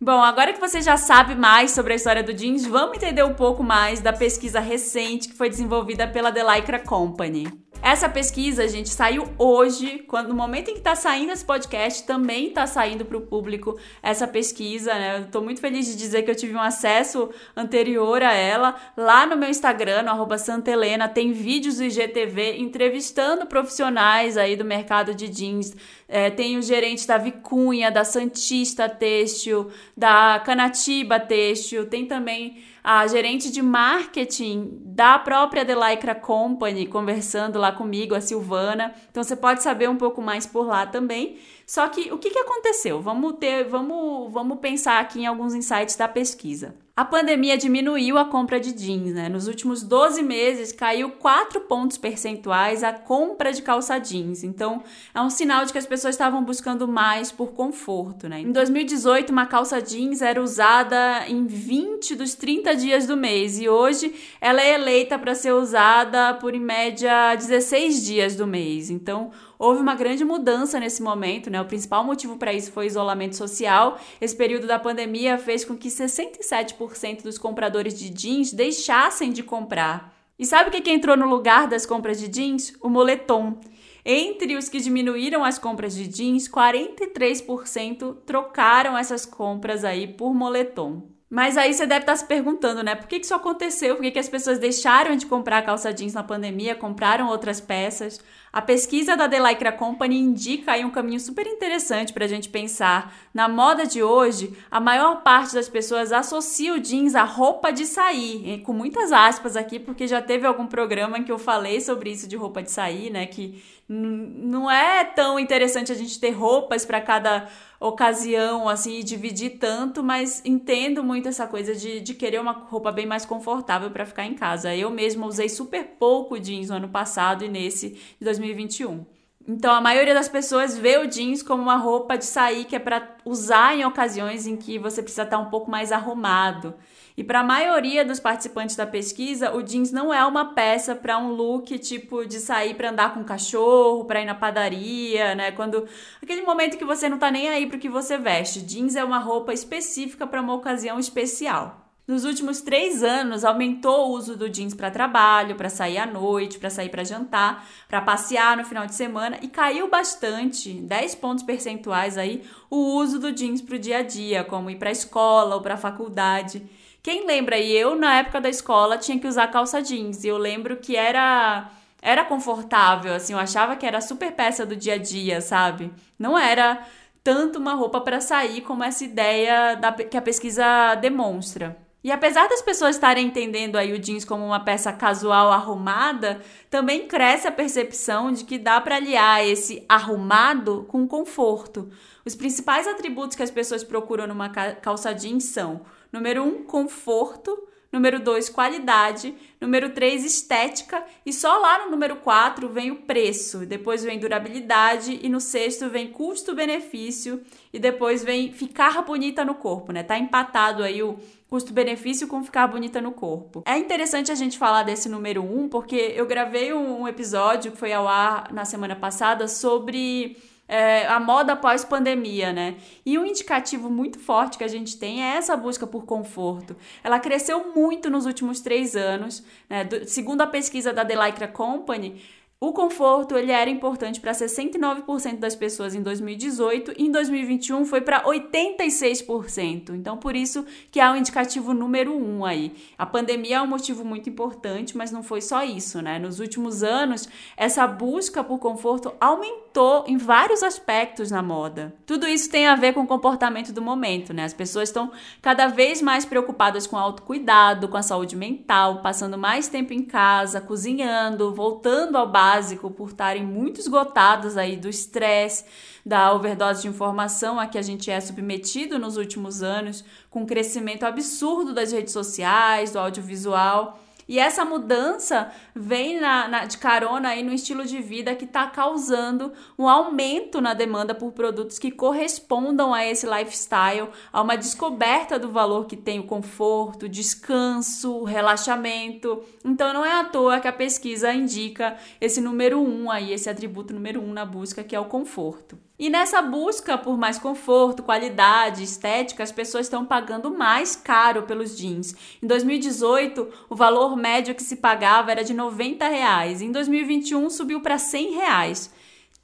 Bom, 0.02 0.22
agora 0.22 0.54
que 0.54 0.60
você 0.60 0.80
já 0.80 0.96
sabe 0.96 1.34
mais 1.34 1.72
sobre 1.72 1.92
a 1.92 1.96
história 1.96 2.22
do 2.22 2.32
jeans, 2.32 2.64
vamos 2.64 2.96
entender 2.96 3.22
um 3.22 3.34
pouco 3.34 3.62
mais 3.62 4.00
da 4.00 4.14
pesquisa 4.14 4.58
recente 4.58 5.28
que 5.28 5.34
foi 5.34 5.50
desenvolvida 5.50 6.08
pela 6.08 6.32
The 6.32 6.42
Lycra 6.42 6.78
Company. 6.80 7.46
Essa 7.82 8.10
pesquisa, 8.10 8.68
gente, 8.68 8.90
saiu 8.90 9.26
hoje, 9.38 10.04
quando 10.06 10.28
no 10.28 10.34
momento 10.34 10.68
em 10.70 10.74
que 10.74 10.80
está 10.80 10.94
saindo 10.94 11.32
esse 11.32 11.44
podcast, 11.44 12.06
também 12.06 12.48
está 12.48 12.66
saindo 12.66 13.06
para 13.06 13.16
o 13.16 13.22
público 13.22 13.78
essa 14.02 14.28
pesquisa, 14.28 14.92
né? 14.92 15.26
Tô 15.32 15.40
muito 15.40 15.62
feliz 15.62 15.86
de 15.86 15.96
dizer 15.96 16.22
que 16.22 16.30
eu 16.30 16.34
tive 16.34 16.54
um 16.54 16.60
acesso 16.60 17.30
anterior 17.56 18.22
a 18.22 18.34
ela. 18.34 18.76
Lá 18.94 19.24
no 19.24 19.34
meu 19.34 19.48
Instagram, 19.48 20.02
no 20.02 20.70
Helena, 20.70 21.08
tem 21.08 21.32
vídeos 21.32 21.78
do 21.78 21.84
IGTV 21.84 22.58
entrevistando 22.58 23.46
profissionais 23.46 24.36
aí 24.36 24.56
do 24.56 24.64
mercado 24.64 25.14
de 25.14 25.26
jeans. 25.26 25.74
É, 26.06 26.28
tem 26.28 26.58
o 26.58 26.62
gerente 26.62 27.06
da 27.06 27.16
Vicunha, 27.16 27.90
da 27.90 28.04
Santista 28.04 28.90
Têxtil, 28.90 29.70
da 29.96 30.38
Canatiba 30.44 31.18
Têxtil, 31.18 31.86
tem 31.86 32.04
também 32.04 32.62
a 32.82 33.06
gerente 33.06 33.50
de 33.50 33.62
marketing 33.62 34.78
da 34.84 35.18
própria 35.18 35.64
The 35.64 35.74
Lycra 35.74 36.14
Company 36.14 36.86
conversando 36.86 37.58
lá 37.58 37.72
comigo, 37.72 38.14
a 38.14 38.20
Silvana. 38.20 38.94
Então 39.10 39.22
você 39.22 39.36
pode 39.36 39.62
saber 39.62 39.88
um 39.88 39.96
pouco 39.96 40.20
mais 40.22 40.46
por 40.46 40.66
lá 40.66 40.86
também. 40.86 41.38
Só 41.66 41.88
que 41.88 42.12
o 42.12 42.18
que, 42.18 42.30
que 42.30 42.38
aconteceu? 42.38 43.00
Vamos 43.00 43.34
ter, 43.38 43.64
vamos, 43.64 44.32
vamos 44.32 44.58
pensar 44.58 45.00
aqui 45.00 45.20
em 45.20 45.26
alguns 45.26 45.54
insights 45.54 45.96
da 45.96 46.08
pesquisa. 46.08 46.74
A 47.00 47.04
pandemia 47.06 47.56
diminuiu 47.56 48.18
a 48.18 48.26
compra 48.26 48.60
de 48.60 48.74
jeans, 48.74 49.14
né? 49.14 49.26
Nos 49.26 49.48
últimos 49.48 49.82
12 49.82 50.22
meses 50.22 50.70
caiu 50.70 51.08
4 51.12 51.62
pontos 51.62 51.96
percentuais 51.96 52.84
a 52.84 52.92
compra 52.92 53.54
de 53.54 53.62
calça 53.62 53.98
jeans. 53.98 54.44
Então, 54.44 54.82
é 55.14 55.20
um 55.22 55.30
sinal 55.30 55.64
de 55.64 55.72
que 55.72 55.78
as 55.78 55.86
pessoas 55.86 56.14
estavam 56.14 56.44
buscando 56.44 56.86
mais 56.86 57.32
por 57.32 57.52
conforto, 57.52 58.28
né? 58.28 58.42
Em 58.42 58.52
2018, 58.52 59.30
uma 59.30 59.46
calça 59.46 59.80
jeans 59.80 60.20
era 60.20 60.42
usada 60.42 61.24
em 61.26 61.46
20 61.46 62.16
dos 62.16 62.34
30 62.34 62.76
dias 62.76 63.06
do 63.06 63.16
mês 63.16 63.58
e 63.58 63.66
hoje 63.66 64.14
ela 64.38 64.60
é 64.60 64.74
eleita 64.74 65.18
para 65.18 65.34
ser 65.34 65.52
usada 65.52 66.34
por 66.34 66.54
em 66.54 66.60
média 66.60 67.34
16 67.34 68.04
dias 68.04 68.36
do 68.36 68.46
mês. 68.46 68.90
Então, 68.90 69.30
houve 69.60 69.82
uma 69.82 69.94
grande 69.94 70.24
mudança 70.24 70.80
nesse 70.80 71.02
momento, 71.02 71.50
né? 71.50 71.60
O 71.60 71.66
principal 71.66 72.02
motivo 72.02 72.38
para 72.38 72.50
isso 72.50 72.72
foi 72.72 72.86
isolamento 72.86 73.36
social. 73.36 74.00
Esse 74.18 74.34
período 74.34 74.66
da 74.66 74.78
pandemia 74.78 75.36
fez 75.36 75.66
com 75.66 75.76
que 75.76 75.88
67% 75.88 77.22
dos 77.22 77.36
compradores 77.36 77.96
de 77.96 78.08
jeans 78.08 78.54
deixassem 78.54 79.30
de 79.30 79.42
comprar. 79.42 80.16
E 80.38 80.46
sabe 80.46 80.70
o 80.70 80.72
que, 80.72 80.80
que 80.80 80.90
entrou 80.90 81.14
no 81.14 81.28
lugar 81.28 81.68
das 81.68 81.84
compras 81.84 82.18
de 82.18 82.26
jeans? 82.26 82.72
O 82.80 82.88
moletom. 82.88 83.60
Entre 84.02 84.56
os 84.56 84.70
que 84.70 84.80
diminuíram 84.80 85.44
as 85.44 85.58
compras 85.58 85.94
de 85.94 86.08
jeans, 86.08 86.48
43% 86.48 88.16
trocaram 88.24 88.96
essas 88.96 89.26
compras 89.26 89.84
aí 89.84 90.08
por 90.08 90.34
moletom. 90.34 91.02
Mas 91.30 91.56
aí 91.56 91.72
você 91.72 91.86
deve 91.86 92.00
estar 92.00 92.16
se 92.16 92.26
perguntando, 92.26 92.82
né? 92.82 92.96
Por 92.96 93.06
que, 93.06 93.18
isso 93.18 93.32
aconteceu? 93.32 93.94
Por 93.94 94.02
que, 94.02 94.10
que 94.10 94.18
as 94.18 94.28
pessoas 94.28 94.58
deixaram 94.58 95.14
de 95.14 95.26
comprar 95.26 95.62
calça 95.62 95.92
jeans 95.92 96.12
na 96.12 96.24
pandemia, 96.24 96.74
compraram 96.74 97.28
outras 97.28 97.60
peças? 97.60 98.20
A 98.52 98.60
pesquisa 98.60 99.16
da 99.16 99.28
The 99.28 99.38
Lycra 99.38 99.70
Company 99.70 100.18
indica 100.18 100.72
aí 100.72 100.84
um 100.84 100.90
caminho 100.90 101.20
super 101.20 101.46
interessante 101.46 102.12
para 102.12 102.24
a 102.24 102.28
gente 102.28 102.48
pensar. 102.48 103.14
Na 103.32 103.48
moda 103.48 103.86
de 103.86 104.02
hoje, 104.02 104.58
a 104.68 104.80
maior 104.80 105.22
parte 105.22 105.54
das 105.54 105.68
pessoas 105.68 106.10
associa 106.10 106.74
o 106.74 106.80
jeans 106.80 107.14
à 107.14 107.22
roupa 107.22 107.70
de 107.70 107.86
sair, 107.86 108.60
com 108.62 108.72
muitas 108.72 109.12
aspas 109.12 109.56
aqui, 109.56 109.78
porque 109.78 110.08
já 110.08 110.20
teve 110.20 110.48
algum 110.48 110.66
programa 110.66 111.16
em 111.16 111.22
que 111.22 111.30
eu 111.30 111.38
falei 111.38 111.80
sobre 111.80 112.10
isso 112.10 112.26
de 112.26 112.34
roupa 112.34 112.60
de 112.60 112.72
sair, 112.72 113.08
né? 113.08 113.24
Que 113.26 113.62
não 113.88 114.68
é 114.68 115.04
tão 115.04 115.38
interessante 115.38 115.92
a 115.92 115.96
gente 115.96 116.18
ter 116.18 116.30
roupas 116.30 116.84
para 116.84 117.00
cada 117.00 117.48
ocasião, 117.80 118.68
assim, 118.68 118.98
e 118.98 119.02
dividir 119.02 119.58
tanto, 119.58 120.02
mas 120.02 120.42
entendo 120.44 121.02
muito 121.02 121.28
essa 121.28 121.46
coisa 121.46 121.74
de, 121.74 122.00
de 122.00 122.12
querer 122.12 122.38
uma 122.38 122.52
roupa 122.52 122.92
bem 122.92 123.06
mais 123.06 123.24
confortável 123.24 123.90
para 123.90 124.04
ficar 124.04 124.26
em 124.26 124.34
casa. 124.34 124.76
Eu 124.76 124.90
mesma 124.90 125.26
usei 125.26 125.48
super 125.48 125.96
pouco 125.98 126.38
jeans 126.38 126.68
no 126.68 126.76
ano 126.76 126.88
passado 126.90 127.42
e 127.42 127.48
nesse 127.48 127.90
de 127.90 128.24
2021. 128.24 129.06
Então 129.48 129.74
a 129.74 129.80
maioria 129.80 130.12
das 130.12 130.28
pessoas 130.28 130.76
vê 130.76 130.98
o 130.98 131.06
jeans 131.06 131.42
como 131.42 131.62
uma 131.62 131.76
roupa 131.76 132.18
de 132.18 132.26
sair 132.26 132.66
que 132.66 132.76
é 132.76 132.78
para 132.78 133.16
usar 133.24 133.74
em 133.74 133.84
ocasiões 133.84 134.46
em 134.46 134.56
que 134.56 134.78
você 134.78 135.02
precisa 135.02 135.22
estar 135.22 135.38
um 135.38 135.48
pouco 135.48 135.70
mais 135.70 135.90
arrumado. 135.90 136.74
E 137.20 137.22
para 137.22 137.40
a 137.40 137.44
maioria 137.44 138.02
dos 138.02 138.18
participantes 138.18 138.76
da 138.76 138.86
pesquisa, 138.86 139.54
o 139.54 139.62
jeans 139.62 139.92
não 139.92 140.10
é 140.12 140.24
uma 140.24 140.54
peça 140.54 140.94
para 140.94 141.18
um 141.18 141.28
look 141.32 141.78
tipo 141.78 142.24
de 142.24 142.40
sair 142.40 142.72
para 142.72 142.88
andar 142.88 143.12
com 143.12 143.20
o 143.20 143.24
cachorro, 143.26 144.06
para 144.06 144.22
ir 144.22 144.24
na 144.24 144.34
padaria, 144.34 145.34
né? 145.34 145.52
Quando 145.52 145.86
aquele 146.22 146.40
momento 146.40 146.78
que 146.78 146.84
você 146.86 147.10
não 147.10 147.18
tá 147.18 147.30
nem 147.30 147.50
aí 147.50 147.66
para 147.66 147.76
o 147.76 147.78
que 147.78 147.90
você 147.90 148.16
veste. 148.16 148.62
Jeans 148.62 148.96
é 148.96 149.04
uma 149.04 149.18
roupa 149.18 149.52
específica 149.52 150.26
para 150.26 150.40
uma 150.40 150.54
ocasião 150.54 150.98
especial. 150.98 151.92
Nos 152.08 152.24
últimos 152.24 152.62
três 152.62 153.02
anos, 153.02 153.44
aumentou 153.44 154.08
o 154.08 154.12
uso 154.12 154.34
do 154.34 154.48
jeans 154.48 154.72
para 154.72 154.90
trabalho, 154.90 155.56
para 155.56 155.68
sair 155.68 155.98
à 155.98 156.06
noite, 156.06 156.58
para 156.58 156.70
sair 156.70 156.88
para 156.88 157.04
jantar, 157.04 157.68
para 157.86 158.00
passear 158.00 158.56
no 158.56 158.64
final 158.64 158.86
de 158.86 158.94
semana 158.94 159.38
e 159.42 159.48
caiu 159.48 159.90
bastante, 159.90 160.72
10 160.72 161.16
pontos 161.16 161.44
percentuais 161.44 162.16
aí, 162.16 162.42
o 162.70 162.94
uso 162.94 163.18
do 163.18 163.30
jeans 163.30 163.60
para 163.60 163.76
o 163.76 163.78
dia 163.78 163.98
a 163.98 164.02
dia, 164.02 164.42
como 164.42 164.70
ir 164.70 164.76
para 164.76 164.88
a 164.88 164.92
escola 164.92 165.56
ou 165.56 165.60
para 165.60 165.74
a 165.74 165.76
faculdade. 165.76 166.79
Quem 167.02 167.26
lembra 167.26 167.56
aí, 167.56 167.72
eu 167.72 167.94
na 167.94 168.18
época 168.18 168.40
da 168.40 168.48
escola 168.48 168.98
tinha 168.98 169.18
que 169.18 169.26
usar 169.26 169.48
calça 169.48 169.80
jeans 169.80 170.22
e 170.24 170.28
eu 170.28 170.36
lembro 170.36 170.76
que 170.76 170.96
era 170.96 171.70
era 172.02 172.24
confortável, 172.24 173.12
assim, 173.14 173.34
eu 173.34 173.38
achava 173.38 173.76
que 173.76 173.84
era 173.84 174.00
super 174.00 174.32
peça 174.32 174.64
do 174.64 174.74
dia 174.74 174.94
a 174.94 174.98
dia, 174.98 175.40
sabe? 175.42 175.92
Não 176.18 176.38
era 176.38 176.82
tanto 177.22 177.58
uma 177.58 177.74
roupa 177.74 178.00
para 178.00 178.20
sair 178.22 178.62
como 178.62 178.82
essa 178.82 179.04
ideia 179.04 179.74
da, 179.74 179.92
que 179.92 180.16
a 180.16 180.22
pesquisa 180.22 180.94
demonstra. 180.94 181.76
E 182.02 182.10
apesar 182.10 182.48
das 182.48 182.62
pessoas 182.62 182.96
estarem 182.96 183.26
entendendo 183.26 183.76
aí 183.76 183.92
o 183.92 183.98
jeans 183.98 184.24
como 184.24 184.44
uma 184.44 184.60
peça 184.60 184.90
casual 184.90 185.52
arrumada, 185.52 186.40
também 186.70 187.06
cresce 187.06 187.46
a 187.46 187.52
percepção 187.52 188.32
de 188.32 188.44
que 188.44 188.58
dá 188.58 188.80
para 188.80 188.96
aliar 188.96 189.46
esse 189.46 189.84
arrumado 189.86 190.86
com 190.88 191.06
conforto. 191.06 191.90
Os 192.24 192.34
principais 192.34 192.86
atributos 192.86 193.36
que 193.36 193.42
as 193.42 193.50
pessoas 193.50 193.84
procuram 193.84 194.26
numa 194.26 194.48
calça 194.48 195.12
jeans 195.12 195.44
são: 195.44 195.82
número 196.12 196.42
um, 196.42 196.62
conforto, 196.64 197.68
Número 197.92 198.20
2, 198.20 198.48
qualidade. 198.48 199.34
Número 199.60 199.90
3, 199.90 200.24
estética. 200.24 201.04
E 201.26 201.32
só 201.32 201.58
lá 201.58 201.84
no 201.84 201.90
número 201.90 202.16
4 202.16 202.68
vem 202.68 202.90
o 202.92 202.96
preço. 203.02 203.66
Depois 203.66 204.04
vem 204.04 204.18
durabilidade. 204.18 205.18
E 205.20 205.28
no 205.28 205.40
sexto 205.40 205.88
vem 205.90 206.08
custo-benefício. 206.08 207.42
E 207.72 207.78
depois 207.78 208.22
vem 208.22 208.52
ficar 208.52 209.02
bonita 209.02 209.44
no 209.44 209.54
corpo, 209.54 209.92
né? 209.92 210.04
Tá 210.04 210.16
empatado 210.16 210.84
aí 210.84 211.02
o 211.02 211.18
custo-benefício 211.48 212.28
com 212.28 212.44
ficar 212.44 212.68
bonita 212.68 213.00
no 213.00 213.10
corpo. 213.10 213.64
É 213.66 213.76
interessante 213.76 214.30
a 214.30 214.36
gente 214.36 214.56
falar 214.56 214.84
desse 214.84 215.08
número 215.08 215.42
1, 215.42 215.68
porque 215.68 215.96
eu 216.14 216.26
gravei 216.26 216.72
um 216.72 217.08
episódio 217.08 217.72
que 217.72 217.78
foi 217.78 217.92
ao 217.92 218.06
ar 218.06 218.52
na 218.52 218.64
semana 218.64 218.94
passada 218.94 219.48
sobre 219.48 220.36
é, 220.70 221.04
a 221.08 221.18
moda 221.18 221.56
pós-pandemia, 221.56 222.52
né? 222.52 222.76
E 223.04 223.18
um 223.18 223.26
indicativo 223.26 223.90
muito 223.90 224.20
forte 224.20 224.56
que 224.56 224.62
a 224.62 224.68
gente 224.68 224.96
tem 224.96 225.20
é 225.20 225.36
essa 225.36 225.56
busca 225.56 225.84
por 225.84 226.04
conforto. 226.04 226.76
Ela 227.02 227.18
cresceu 227.18 227.72
muito 227.74 228.08
nos 228.08 228.24
últimos 228.24 228.60
três 228.60 228.94
anos, 228.94 229.42
né? 229.68 229.82
Do, 229.82 230.08
segundo 230.08 230.42
a 230.42 230.46
pesquisa 230.46 230.92
da 230.92 231.04
The 231.04 231.26
Lycra 231.26 231.48
Company, 231.48 232.22
o 232.62 232.74
conforto 232.74 233.38
ele 233.38 233.52
era 233.52 233.70
importante 233.70 234.20
para 234.20 234.32
69% 234.32 235.38
das 235.38 235.56
pessoas 235.56 235.94
em 235.94 236.02
2018 236.02 236.92
e 236.98 237.06
em 237.06 237.10
2021 237.10 237.86
foi 237.86 238.02
para 238.02 238.22
86%. 238.24 239.94
Então, 239.94 240.18
por 240.18 240.36
isso 240.36 240.66
que 240.90 241.00
há 241.00 241.10
o 241.10 241.16
indicativo 241.16 241.72
número 241.72 242.14
um 242.14 242.44
aí. 242.44 242.74
A 242.98 243.06
pandemia 243.06 243.56
é 243.56 243.62
um 243.62 243.66
motivo 243.66 244.04
muito 244.04 244.28
importante, 244.28 244.94
mas 244.94 245.10
não 245.10 245.22
foi 245.22 245.40
só 245.40 245.64
isso, 245.64 246.02
né? 246.02 246.18
Nos 246.18 246.38
últimos 246.38 246.82
anos, 246.82 247.26
essa 247.56 247.86
busca 247.86 248.44
por 248.44 248.58
conforto 248.58 249.14
aumentou 249.18 249.69
em 250.06 250.16
vários 250.16 250.62
aspectos 250.62 251.30
na 251.30 251.42
moda. 251.42 251.94
Tudo 252.04 252.26
isso 252.26 252.50
tem 252.50 252.66
a 252.66 252.74
ver 252.74 252.92
com 252.92 253.02
o 253.02 253.06
comportamento 253.06 253.72
do 253.72 253.80
momento, 253.80 254.32
né? 254.32 254.44
As 254.44 254.52
pessoas 254.52 254.88
estão 254.88 255.12
cada 255.40 255.68
vez 255.68 256.02
mais 256.02 256.24
preocupadas 256.24 256.86
com 256.86 256.96
autocuidado, 256.96 257.88
com 257.88 257.96
a 257.96 258.02
saúde 258.02 258.36
mental, 258.36 259.00
passando 259.00 259.38
mais 259.38 259.68
tempo 259.68 259.92
em 259.92 260.02
casa, 260.02 260.60
cozinhando, 260.60 261.54
voltando 261.54 262.16
ao 262.16 262.28
básico 262.28 262.90
por 262.90 263.10
estarem 263.10 263.44
muito 263.44 263.80
esgotados 263.80 264.56
aí 264.56 264.76
do 264.76 264.88
estresse, 264.88 265.64
da 266.04 266.32
overdose 266.32 266.82
de 266.82 266.88
informação 266.88 267.60
a 267.60 267.66
que 267.66 267.78
a 267.78 267.82
gente 267.82 268.10
é 268.10 268.20
submetido 268.20 268.98
nos 268.98 269.16
últimos 269.16 269.62
anos, 269.62 270.04
com 270.28 270.42
o 270.42 270.46
crescimento 270.46 271.04
absurdo 271.04 271.72
das 271.72 271.92
redes 271.92 272.12
sociais, 272.12 272.92
do 272.92 272.98
audiovisual. 272.98 273.98
E 274.30 274.38
essa 274.38 274.64
mudança 274.64 275.50
vem 275.74 276.20
na, 276.20 276.46
na, 276.46 276.64
de 276.64 276.78
carona 276.78 277.30
aí 277.30 277.42
no 277.42 277.52
estilo 277.52 277.84
de 277.84 278.00
vida 278.00 278.32
que 278.36 278.44
está 278.44 278.64
causando 278.68 279.52
um 279.76 279.88
aumento 279.88 280.60
na 280.60 280.72
demanda 280.72 281.12
por 281.12 281.32
produtos 281.32 281.80
que 281.80 281.90
correspondam 281.90 282.94
a 282.94 283.04
esse 283.04 283.26
lifestyle, 283.26 284.08
a 284.32 284.40
uma 284.40 284.56
descoberta 284.56 285.36
do 285.36 285.50
valor 285.50 285.86
que 285.86 285.96
tem 285.96 286.20
o 286.20 286.28
conforto, 286.28 287.08
descanso, 287.08 288.22
relaxamento. 288.22 289.42
Então 289.64 289.92
não 289.92 290.06
é 290.06 290.20
à 290.20 290.22
toa 290.22 290.60
que 290.60 290.68
a 290.68 290.72
pesquisa 290.72 291.34
indica 291.34 291.96
esse 292.20 292.40
número 292.40 292.80
um 292.80 293.10
aí, 293.10 293.32
esse 293.32 293.50
atributo 293.50 293.92
número 293.92 294.22
um 294.22 294.32
na 294.32 294.44
busca, 294.44 294.84
que 294.84 294.94
é 294.94 295.00
o 295.00 295.06
conforto. 295.06 295.76
E 296.00 296.08
nessa 296.08 296.40
busca 296.40 296.96
por 296.96 297.18
mais 297.18 297.38
conforto, 297.38 298.02
qualidade, 298.02 298.82
estética, 298.82 299.42
as 299.42 299.52
pessoas 299.52 299.84
estão 299.84 300.02
pagando 300.02 300.50
mais 300.50 300.96
caro 300.96 301.42
pelos 301.42 301.76
jeans. 301.76 302.14
Em 302.42 302.46
2018, 302.46 303.46
o 303.68 303.76
valor 303.76 304.16
médio 304.16 304.54
que 304.54 304.62
se 304.62 304.76
pagava 304.76 305.30
era 305.30 305.44
de 305.44 305.52
90 305.52 306.08
reais. 306.08 306.62
Em 306.62 306.72
2021, 306.72 307.50
subiu 307.50 307.82
para 307.82 307.98
100 307.98 308.32
reais. 308.32 308.90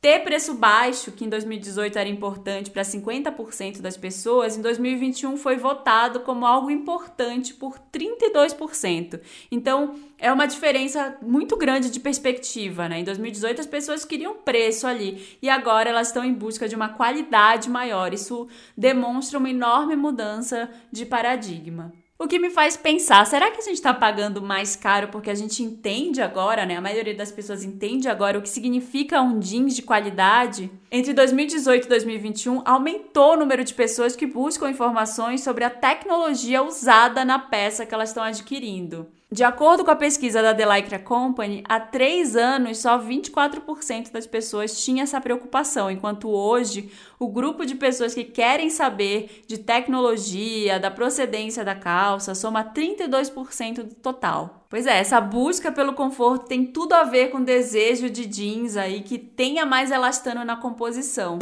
Ter 0.06 0.20
preço 0.20 0.54
baixo, 0.54 1.10
que 1.10 1.24
em 1.24 1.28
2018 1.28 1.98
era 1.98 2.08
importante 2.08 2.70
para 2.70 2.82
50% 2.82 3.80
das 3.80 3.96
pessoas, 3.96 4.56
em 4.56 4.62
2021 4.62 5.36
foi 5.36 5.56
votado 5.56 6.20
como 6.20 6.46
algo 6.46 6.70
importante 6.70 7.52
por 7.52 7.76
32%. 7.92 9.20
Então, 9.50 9.96
é 10.16 10.32
uma 10.32 10.46
diferença 10.46 11.18
muito 11.20 11.56
grande 11.56 11.90
de 11.90 11.98
perspectiva, 11.98 12.88
né? 12.88 13.00
Em 13.00 13.04
2018 13.04 13.60
as 13.62 13.66
pessoas 13.66 14.04
queriam 14.04 14.36
preço 14.36 14.86
ali 14.86 15.36
e 15.42 15.48
agora 15.48 15.90
elas 15.90 16.06
estão 16.06 16.24
em 16.24 16.32
busca 16.32 16.68
de 16.68 16.76
uma 16.76 16.90
qualidade 16.90 17.68
maior. 17.68 18.14
Isso 18.14 18.46
demonstra 18.76 19.40
uma 19.40 19.50
enorme 19.50 19.96
mudança 19.96 20.70
de 20.92 21.04
paradigma. 21.04 21.92
O 22.18 22.26
que 22.26 22.38
me 22.38 22.48
faz 22.48 22.78
pensar, 22.78 23.26
será 23.26 23.50
que 23.50 23.60
a 23.60 23.62
gente 23.62 23.74
está 23.74 23.92
pagando 23.92 24.40
mais 24.40 24.74
caro 24.74 25.08
porque 25.08 25.28
a 25.28 25.34
gente 25.34 25.62
entende 25.62 26.22
agora, 26.22 26.64
né? 26.64 26.74
A 26.74 26.80
maioria 26.80 27.14
das 27.14 27.30
pessoas 27.30 27.62
entende 27.62 28.08
agora 28.08 28.38
o 28.38 28.42
que 28.42 28.48
significa 28.48 29.20
um 29.20 29.38
jeans 29.38 29.76
de 29.76 29.82
qualidade? 29.82 30.70
Entre 30.90 31.12
2018 31.12 31.84
e 31.84 31.88
2021, 31.90 32.62
aumentou 32.64 33.34
o 33.34 33.36
número 33.36 33.62
de 33.62 33.74
pessoas 33.74 34.16
que 34.16 34.26
buscam 34.26 34.70
informações 34.70 35.42
sobre 35.42 35.62
a 35.62 35.68
tecnologia 35.68 36.62
usada 36.62 37.22
na 37.22 37.38
peça 37.38 37.84
que 37.84 37.92
elas 37.92 38.08
estão 38.08 38.22
adquirindo. 38.22 39.06
De 39.30 39.42
acordo 39.42 39.84
com 39.84 39.90
a 39.90 39.96
pesquisa 39.96 40.40
da 40.40 40.54
The 40.54 40.64
Lycra 40.64 41.00
Company, 41.00 41.64
há 41.68 41.80
três 41.80 42.36
anos 42.36 42.78
só 42.78 42.96
24% 42.96 44.12
das 44.12 44.24
pessoas 44.24 44.84
tinha 44.84 45.02
essa 45.02 45.20
preocupação, 45.20 45.90
enquanto 45.90 46.28
hoje 46.28 46.92
o 47.18 47.26
grupo 47.26 47.66
de 47.66 47.74
pessoas 47.74 48.14
que 48.14 48.22
querem 48.22 48.70
saber 48.70 49.42
de 49.48 49.58
tecnologia, 49.58 50.78
da 50.78 50.92
procedência 50.92 51.64
da 51.64 51.74
calça, 51.74 52.36
soma 52.36 52.62
32% 52.62 53.82
do 53.82 53.94
total. 53.96 54.64
Pois 54.70 54.86
é, 54.86 54.96
essa 54.96 55.20
busca 55.20 55.72
pelo 55.72 55.94
conforto 55.94 56.46
tem 56.46 56.64
tudo 56.64 56.92
a 56.92 57.02
ver 57.02 57.30
com 57.30 57.38
o 57.38 57.44
desejo 57.44 58.08
de 58.08 58.26
jeans 58.26 58.76
aí 58.76 59.00
que 59.00 59.18
tenha 59.18 59.66
mais 59.66 59.90
elastano 59.90 60.44
na 60.44 60.56
composição. 60.56 61.36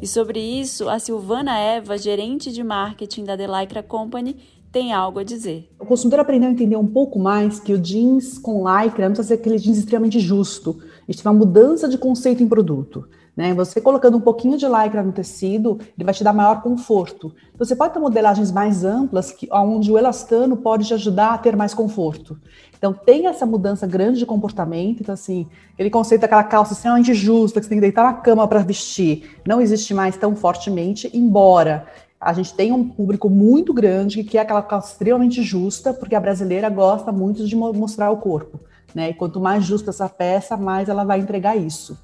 E 0.00 0.06
sobre 0.06 0.38
isso, 0.38 0.88
a 0.88 1.00
Silvana 1.00 1.58
Eva, 1.58 1.98
gerente 1.98 2.52
de 2.52 2.62
marketing 2.62 3.24
da 3.24 3.36
The 3.36 3.48
Lycra 3.48 3.82
Company, 3.82 4.36
tem 4.74 4.92
algo 4.92 5.20
a 5.20 5.22
dizer. 5.22 5.70
O 5.78 5.86
consumidor 5.86 6.18
aprendeu 6.18 6.48
a 6.48 6.52
entender 6.52 6.74
um 6.74 6.86
pouco 6.86 7.16
mais 7.16 7.60
que 7.60 7.72
o 7.72 7.78
jeans 7.78 8.36
com 8.36 8.64
lycra 8.68 9.04
não 9.04 9.14
precisa 9.14 9.28
ser 9.28 9.34
aquele 9.34 9.56
jeans 9.56 9.78
extremamente 9.78 10.18
justo. 10.18 10.82
A 11.08 11.12
gente 11.12 11.22
tem 11.22 11.30
uma 11.30 11.38
mudança 11.38 11.88
de 11.88 11.96
conceito 11.96 12.42
em 12.42 12.48
produto. 12.48 13.08
Né? 13.36 13.54
Você 13.54 13.80
colocando 13.80 14.16
um 14.16 14.20
pouquinho 14.20 14.58
de 14.58 14.66
lycra 14.66 15.00
no 15.00 15.12
tecido, 15.12 15.78
ele 15.96 16.04
vai 16.04 16.12
te 16.12 16.24
dar 16.24 16.32
maior 16.32 16.60
conforto. 16.60 17.32
Então, 17.54 17.64
você 17.64 17.76
pode 17.76 17.92
ter 17.94 18.00
modelagens 18.00 18.50
mais 18.50 18.84
amplas, 18.84 19.30
que, 19.30 19.48
onde 19.52 19.92
o 19.92 19.98
elastano 19.98 20.56
pode 20.56 20.88
te 20.88 20.94
ajudar 20.94 21.34
a 21.34 21.38
ter 21.38 21.54
mais 21.54 21.72
conforto. 21.72 22.36
Então, 22.76 22.92
tem 22.92 23.28
essa 23.28 23.46
mudança 23.46 23.86
grande 23.86 24.18
de 24.18 24.26
comportamento. 24.26 25.00
Então, 25.02 25.12
assim, 25.12 25.46
aquele 25.72 25.90
conceito 25.90 26.22
daquela 26.22 26.42
calça 26.42 26.72
extremamente 26.72 27.14
justa, 27.14 27.60
que 27.60 27.66
você 27.66 27.70
tem 27.70 27.78
que 27.78 27.82
deitar 27.82 28.02
na 28.02 28.14
cama 28.14 28.46
para 28.48 28.58
vestir, 28.58 29.38
não 29.46 29.60
existe 29.60 29.94
mais 29.94 30.16
tão 30.16 30.34
fortemente, 30.34 31.08
embora 31.14 31.86
a 32.20 32.32
gente 32.32 32.54
tem 32.54 32.72
um 32.72 32.88
público 32.88 33.28
muito 33.28 33.72
grande 33.72 34.22
que 34.22 34.30
quer 34.30 34.40
aquela 34.40 34.62
calça 34.62 34.92
extremamente 34.92 35.42
justa, 35.42 35.92
porque 35.92 36.14
a 36.14 36.20
brasileira 36.20 36.68
gosta 36.70 37.12
muito 37.12 37.46
de 37.46 37.54
mostrar 37.54 38.10
o 38.10 38.16
corpo. 38.16 38.60
Né? 38.94 39.10
E 39.10 39.14
quanto 39.14 39.40
mais 39.40 39.64
justa 39.64 39.90
essa 39.90 40.08
peça, 40.08 40.56
mais 40.56 40.88
ela 40.88 41.04
vai 41.04 41.20
entregar 41.20 41.56
isso. 41.56 41.98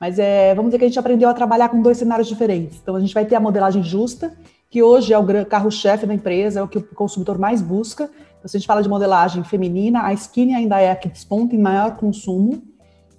Mas 0.00 0.18
é, 0.18 0.54
vamos 0.54 0.70
dizer 0.70 0.78
que 0.78 0.84
a 0.84 0.88
gente 0.88 0.98
aprendeu 0.98 1.28
a 1.28 1.34
trabalhar 1.34 1.68
com 1.68 1.80
dois 1.80 1.96
cenários 1.96 2.26
diferentes. 2.26 2.78
Então 2.82 2.96
a 2.96 3.00
gente 3.00 3.14
vai 3.14 3.24
ter 3.24 3.36
a 3.36 3.40
modelagem 3.40 3.82
justa, 3.82 4.36
que 4.68 4.82
hoje 4.82 5.12
é 5.12 5.18
o 5.18 5.46
carro-chefe 5.46 6.06
da 6.06 6.14
empresa, 6.14 6.60
é 6.60 6.62
o 6.62 6.68
que 6.68 6.78
o 6.78 6.82
consumidor 6.94 7.38
mais 7.38 7.62
busca. 7.62 8.10
Então, 8.38 8.48
se 8.48 8.56
a 8.56 8.58
gente 8.58 8.66
fala 8.66 8.82
de 8.82 8.88
modelagem 8.88 9.44
feminina, 9.44 10.02
a 10.02 10.12
skinny 10.12 10.54
ainda 10.54 10.80
é 10.80 10.90
a 10.90 10.96
que 10.96 11.08
desponta 11.08 11.54
em 11.54 11.58
maior 11.58 11.96
consumo, 11.96 12.60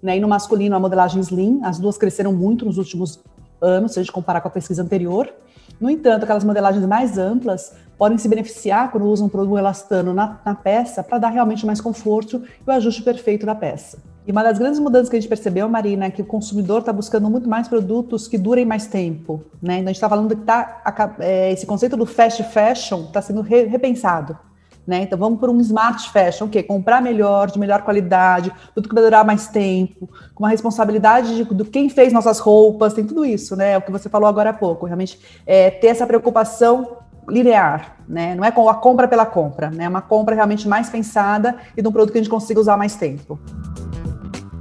né? 0.02 0.18
E 0.18 0.20
no 0.20 0.28
masculino, 0.28 0.76
a 0.76 0.80
modelagem 0.80 1.22
slim, 1.22 1.62
as 1.64 1.80
duas 1.80 1.98
cresceram 1.98 2.34
muito 2.34 2.66
nos 2.66 2.78
últimos 2.78 3.24
anos, 3.64 3.94
se 3.94 4.00
a 4.00 4.04
gente 4.04 4.12
comparar 4.12 4.42
com 4.42 4.48
a 4.48 4.52
pesquisa 4.52 4.84
anterior. 4.84 5.34
No 5.80 5.90
entanto, 5.90 6.24
aquelas 6.24 6.44
modelagens 6.44 6.86
mais 6.86 7.18
amplas 7.18 7.74
podem 7.98 8.18
se 8.18 8.28
beneficiar 8.28 8.92
quando 8.92 9.08
usam 9.08 9.30
um 9.34 9.58
elastano 9.58 10.14
na, 10.14 10.40
na 10.46 10.54
peça 10.54 11.04
para 11.04 11.18
dar 11.18 11.30
realmente 11.30 11.66
mais 11.66 11.80
conforto 11.80 12.44
e 12.66 12.70
o 12.70 12.72
ajuste 12.72 13.02
perfeito 13.02 13.46
da 13.46 13.56
peça. 13.56 13.98
E 14.26 14.32
uma 14.32 14.42
das 14.42 14.58
grandes 14.58 14.80
mudanças 14.80 15.10
que 15.10 15.18
a 15.18 15.20
gente 15.20 15.28
percebeu, 15.28 15.68
Marina, 15.68 16.06
é 16.06 16.10
que 16.10 16.22
o 16.22 16.26
consumidor 16.26 16.80
está 16.80 16.94
buscando 16.94 17.30
muito 17.30 17.50
mais 17.50 17.68
produtos 17.68 18.28
que 18.28 18.38
durem 18.38 18.66
mais 18.66 18.88
tempo. 18.88 19.44
Né? 19.62 19.76
Então, 19.76 19.88
a 19.88 19.88
gente 19.88 19.96
está 19.96 20.10
falando 20.10 20.34
que 20.34 20.42
tá, 20.44 20.82
é, 21.20 21.52
esse 21.52 21.66
conceito 21.66 21.98
do 21.98 22.06
fast 22.06 22.42
fashion 22.44 23.06
está 23.06 23.22
sendo 23.22 23.42
re, 23.42 23.66
repensado. 23.66 24.38
Né? 24.86 25.04
Então 25.04 25.18
vamos 25.18 25.40
por 25.40 25.50
um 25.50 25.60
smart 25.62 26.10
fashion, 26.10 26.46
o 26.46 26.50
quê? 26.50 26.62
Comprar 26.62 27.02
melhor, 27.02 27.50
de 27.50 27.58
melhor 27.58 27.84
qualidade, 27.84 28.52
tudo 28.76 28.90
que 28.90 28.94
vai 28.96 29.04
durar 29.04 29.24
mais 29.24 29.48
tempo, 29.48 30.10
com 30.36 30.44
uma 30.44 30.50
responsabilidade 30.50 31.36
de, 31.36 31.44
do 31.46 31.64
quem 31.64 31.88
fez 31.88 32.12
nossas 32.12 32.40
roupas, 32.40 32.94
tem 32.94 33.06
tudo 33.06 33.24
isso, 33.24 33.56
né? 33.56 33.78
O 33.78 33.82
que 33.82 33.92
você 33.92 34.10
falou 34.10 34.28
agora 34.28 34.50
há 34.50 34.54
pouco, 34.54 34.86
realmente 34.86 35.18
é, 35.46 35.70
ter 35.70 35.88
essa 35.88 36.06
preocupação 36.06 36.98
linear, 37.30 37.98
né? 38.08 38.36
Não 38.36 38.44
é 38.44 38.52
com 38.52 38.68
a 38.68 38.76
compra 38.76 39.08
pela 39.08 39.26
compra, 39.26 39.70
né? 39.70 39.86
É 39.86 39.90
uma 39.90 40.02
compra 40.02 40.36
realmente 40.36 40.68
mais 40.68 40.90
pensada 40.90 41.58
e 41.78 41.82
de 41.82 41.88
um 41.88 41.92
produto 41.92 42.12
que 42.12 42.18
a 42.18 42.22
gente 42.22 42.30
consiga 42.30 42.60
usar 42.60 42.76
mais 42.76 42.96
tempo. 42.96 43.40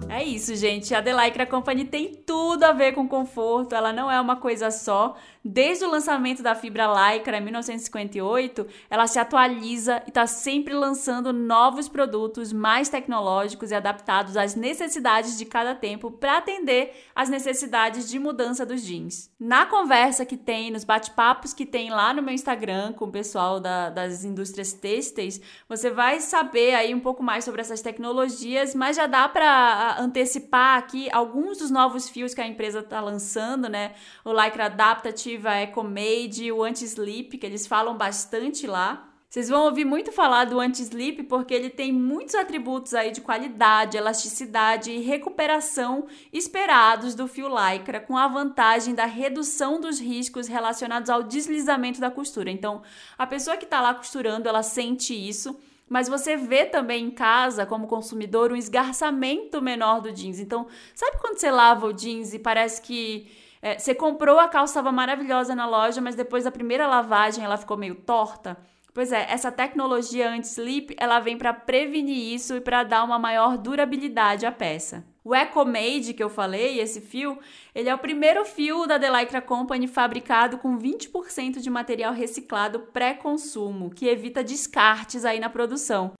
É 0.08 0.22
isso, 0.22 0.54
gente. 0.54 0.94
A 0.94 1.02
The 1.02 1.12
Lycra 1.24 1.46
Company 1.46 1.86
tem 1.86 2.14
tudo 2.14 2.64
a 2.64 2.72
ver 2.72 2.92
com 2.92 3.08
conforto. 3.08 3.74
Ela 3.74 3.94
não 3.94 4.10
é 4.10 4.20
uma 4.20 4.36
coisa 4.36 4.70
só. 4.70 5.16
Desde 5.44 5.84
o 5.84 5.90
lançamento 5.90 6.40
da 6.40 6.54
fibra 6.54 6.86
Lycra 6.86 7.38
em 7.38 7.40
1958, 7.40 8.64
ela 8.88 9.08
se 9.08 9.18
atualiza 9.18 10.00
e 10.06 10.10
está 10.10 10.24
sempre 10.24 10.72
lançando 10.72 11.32
novos 11.32 11.88
produtos 11.88 12.52
mais 12.52 12.88
tecnológicos 12.88 13.72
e 13.72 13.74
adaptados 13.74 14.36
às 14.36 14.54
necessidades 14.54 15.36
de 15.36 15.44
cada 15.44 15.74
tempo 15.74 16.12
para 16.12 16.38
atender 16.38 16.94
às 17.12 17.28
necessidades 17.28 18.08
de 18.08 18.20
mudança 18.20 18.64
dos 18.64 18.82
jeans. 18.82 19.32
Na 19.38 19.66
conversa 19.66 20.24
que 20.24 20.36
tem, 20.36 20.70
nos 20.70 20.84
bate-papos 20.84 21.52
que 21.52 21.66
tem 21.66 21.90
lá 21.90 22.14
no 22.14 22.22
meu 22.22 22.32
Instagram 22.32 22.92
com 22.92 23.06
o 23.06 23.12
pessoal 23.12 23.58
da, 23.58 23.90
das 23.90 24.22
indústrias 24.22 24.72
têxteis, 24.72 25.40
você 25.68 25.90
vai 25.90 26.20
saber 26.20 26.76
aí 26.76 26.94
um 26.94 27.00
pouco 27.00 27.20
mais 27.20 27.44
sobre 27.44 27.60
essas 27.60 27.82
tecnologias, 27.82 28.76
mas 28.76 28.96
já 28.96 29.08
dá 29.08 29.28
para 29.28 29.96
antecipar 29.98 30.78
aqui 30.78 31.10
alguns 31.10 31.58
dos 31.58 31.70
novos 31.70 32.08
fios 32.08 32.32
que 32.32 32.40
a 32.40 32.46
empresa 32.46 32.78
está 32.78 33.00
lançando, 33.00 33.68
né? 33.68 33.94
O 34.24 34.32
Lycra 34.32 34.66
Adaptative 34.66 35.31
a 35.44 35.62
EcoMade, 35.62 36.50
o 36.52 36.62
Anti-Sleep, 36.62 37.38
que 37.38 37.46
eles 37.46 37.66
falam 37.66 37.96
bastante 37.96 38.66
lá. 38.66 39.12
Vocês 39.32 39.48
vão 39.48 39.64
ouvir 39.64 39.86
muito 39.86 40.12
falar 40.12 40.44
do 40.44 40.60
anti-sleep 40.60 41.22
porque 41.22 41.54
ele 41.54 41.70
tem 41.70 41.90
muitos 41.90 42.34
atributos 42.34 42.92
aí 42.92 43.10
de 43.10 43.22
qualidade, 43.22 43.96
elasticidade 43.96 44.90
e 44.90 45.00
recuperação 45.00 46.06
esperados 46.30 47.14
do 47.14 47.26
fio 47.26 47.48
lycra, 47.48 47.98
com 47.98 48.18
a 48.18 48.28
vantagem 48.28 48.94
da 48.94 49.06
redução 49.06 49.80
dos 49.80 49.98
riscos 49.98 50.48
relacionados 50.48 51.08
ao 51.08 51.22
deslizamento 51.22 51.98
da 51.98 52.10
costura. 52.10 52.50
Então, 52.50 52.82
a 53.16 53.26
pessoa 53.26 53.56
que 53.56 53.64
está 53.64 53.80
lá 53.80 53.94
costurando, 53.94 54.50
ela 54.50 54.62
sente 54.62 55.14
isso, 55.14 55.58
mas 55.88 56.10
você 56.10 56.36
vê 56.36 56.66
também 56.66 57.06
em 57.06 57.10
casa, 57.10 57.64
como 57.64 57.86
consumidor, 57.86 58.52
um 58.52 58.56
esgarçamento 58.56 59.62
menor 59.62 60.02
do 60.02 60.12
jeans. 60.12 60.40
Então, 60.40 60.66
sabe 60.94 61.16
quando 61.18 61.38
você 61.38 61.50
lava 61.50 61.86
o 61.86 61.92
jeans 61.94 62.34
e 62.34 62.38
parece 62.38 62.82
que 62.82 63.32
é, 63.62 63.78
você 63.78 63.94
comprou 63.94 64.40
a 64.40 64.48
calça, 64.48 64.72
estava 64.72 64.90
maravilhosa 64.90 65.54
na 65.54 65.66
loja, 65.66 66.00
mas 66.00 66.16
depois 66.16 66.42
da 66.42 66.50
primeira 66.50 66.88
lavagem 66.88 67.44
ela 67.44 67.56
ficou 67.56 67.76
meio 67.76 67.94
torta. 67.94 68.58
Pois 68.92 69.10
é, 69.10 69.26
essa 69.30 69.50
tecnologia 69.50 70.28
anti-slip, 70.28 70.94
ela 70.98 71.18
vem 71.20 71.38
para 71.38 71.54
prevenir 71.54 72.34
isso 72.34 72.56
e 72.56 72.60
para 72.60 72.82
dar 72.82 73.04
uma 73.04 73.18
maior 73.18 73.56
durabilidade 73.56 74.44
à 74.44 74.52
peça. 74.52 75.06
O 75.24 75.34
EcoMade 75.34 76.12
que 76.12 76.22
eu 76.22 76.28
falei, 76.28 76.80
esse 76.80 77.00
fio, 77.00 77.38
ele 77.74 77.88
é 77.88 77.94
o 77.94 77.98
primeiro 77.98 78.44
fio 78.44 78.86
da 78.86 78.98
The 78.98 79.10
Lycra 79.20 79.40
Company 79.40 79.86
fabricado 79.86 80.58
com 80.58 80.76
20% 80.76 81.60
de 81.60 81.70
material 81.70 82.12
reciclado 82.12 82.80
pré-consumo, 82.80 83.90
que 83.90 84.08
evita 84.08 84.42
descartes 84.42 85.24
aí 85.24 85.38
na 85.38 85.48
produção. 85.48 86.12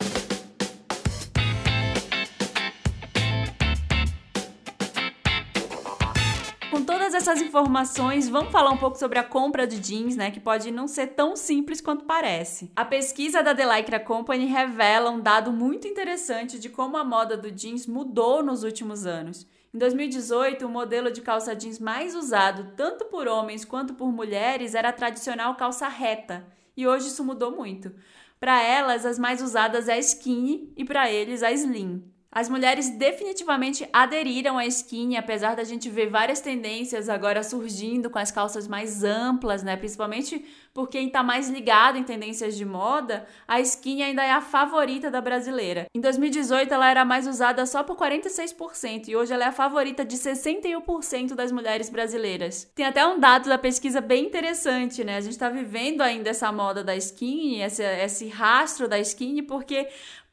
Essas 7.23 7.41
informações, 7.41 8.29
vamos 8.29 8.51
falar 8.51 8.71
um 8.71 8.77
pouco 8.77 8.99
sobre 8.99 9.17
a 9.17 9.23
compra 9.23 9.65
de 9.65 9.79
jeans, 9.79 10.17
né? 10.17 10.33
Que 10.33 10.41
pode 10.41 10.73
não 10.73 10.89
ser 10.89 11.09
tão 11.09 11.37
simples 11.37 11.81
quanto 11.81 12.05
parece. 12.05 12.73
A 12.75 12.85
pesquisa 12.85 13.45
da 13.45 13.55
The 13.55 13.77
Lycra 13.77 14.01
Company 14.01 14.47
revela 14.47 15.09
um 15.09 15.21
dado 15.21 15.53
muito 15.53 15.87
interessante 15.87 16.59
de 16.59 16.69
como 16.69 16.97
a 16.97 17.05
moda 17.05 17.37
do 17.37 17.53
jeans 17.53 17.87
mudou 17.87 18.43
nos 18.43 18.65
últimos 18.65 19.07
anos. 19.07 19.47
Em 19.73 19.79
2018, 19.79 20.67
o 20.67 20.69
modelo 20.69 21.13
de 21.13 21.21
calça 21.21 21.55
jeans 21.55 21.79
mais 21.79 22.17
usado, 22.17 22.73
tanto 22.77 23.05
por 23.05 23.29
homens 23.29 23.65
quanto 23.65 23.95
por 23.95 24.11
mulheres, 24.11 24.75
era 24.75 24.89
a 24.89 24.93
tradicional 24.93 25.55
calça 25.55 25.87
reta. 25.87 26.45
E 26.77 26.89
hoje 26.89 27.07
isso 27.07 27.23
mudou 27.23 27.53
muito. 27.53 27.95
Para 28.41 28.61
elas, 28.61 29.07
as 29.07 29.17
mais 29.17 29.41
usadas 29.41 29.89
é 29.89 29.93
a 29.93 29.99
skinny 29.99 30.73
e 30.77 30.85
para 30.85 31.09
eles 31.09 31.45
a 31.45 31.53
slim. 31.53 32.03
As 32.35 32.49
mulheres 32.49 32.89
definitivamente 32.89 33.87
aderiram 33.93 34.57
à 34.57 34.65
skinny, 34.65 35.19
apesar 35.19 35.55
da 35.55 35.65
gente 35.65 35.91
ver 35.91 36.09
várias 36.09 36.41
tendências 36.41 37.11
agora 37.11 37.43
surgindo 37.43 38.09
com 38.09 38.19
as 38.19 38.31
calças 38.31 38.67
mais 38.67 39.05
amplas, 39.05 39.63
né? 39.63 39.77
Principalmente 39.77 40.43
por 40.73 40.89
quem 40.89 41.09
está 41.09 41.23
mais 41.23 41.51
ligado 41.51 41.99
em 41.99 42.03
tendências 42.03 42.57
de 42.57 42.65
moda, 42.65 43.27
a 43.47 43.61
skinny 43.61 44.03
ainda 44.03 44.25
é 44.25 44.31
a 44.31 44.41
favorita 44.41 45.11
da 45.11 45.21
brasileira. 45.21 45.85
Em 45.95 46.01
2018 46.01 46.73
ela 46.73 46.91
era 46.91 47.05
mais 47.05 47.27
usada 47.27 47.67
só 47.67 47.85
por 47.85 47.99
46% 47.99 49.09
e 49.09 49.17
hoje 49.17 49.35
ela 49.35 49.45
é 49.45 49.49
a 49.49 49.53
favorita 49.53 50.03
de 50.03 50.17
61% 50.17 51.35
das 51.35 51.53
mulheres 51.53 51.91
brasileiras. 51.91 52.71
Tem 52.75 52.87
até 52.87 53.07
um 53.07 53.21
dado 53.21 53.51
da 53.51 53.59
pesquisa 53.59 54.01
bem 54.01 54.25
interessante, 54.25 55.05
né? 55.05 55.19
A 55.19 55.21
gente 55.21 55.33
está 55.33 55.51
vivendo 55.51 56.01
ainda 56.01 56.31
essa 56.31 56.51
moda 56.51 56.83
da 56.83 56.97
skinny, 56.97 57.61
esse, 57.61 57.83
esse 57.83 58.29
rastro 58.29 58.89
da 58.89 58.99
skinny, 58.99 59.43
porque 59.43 59.87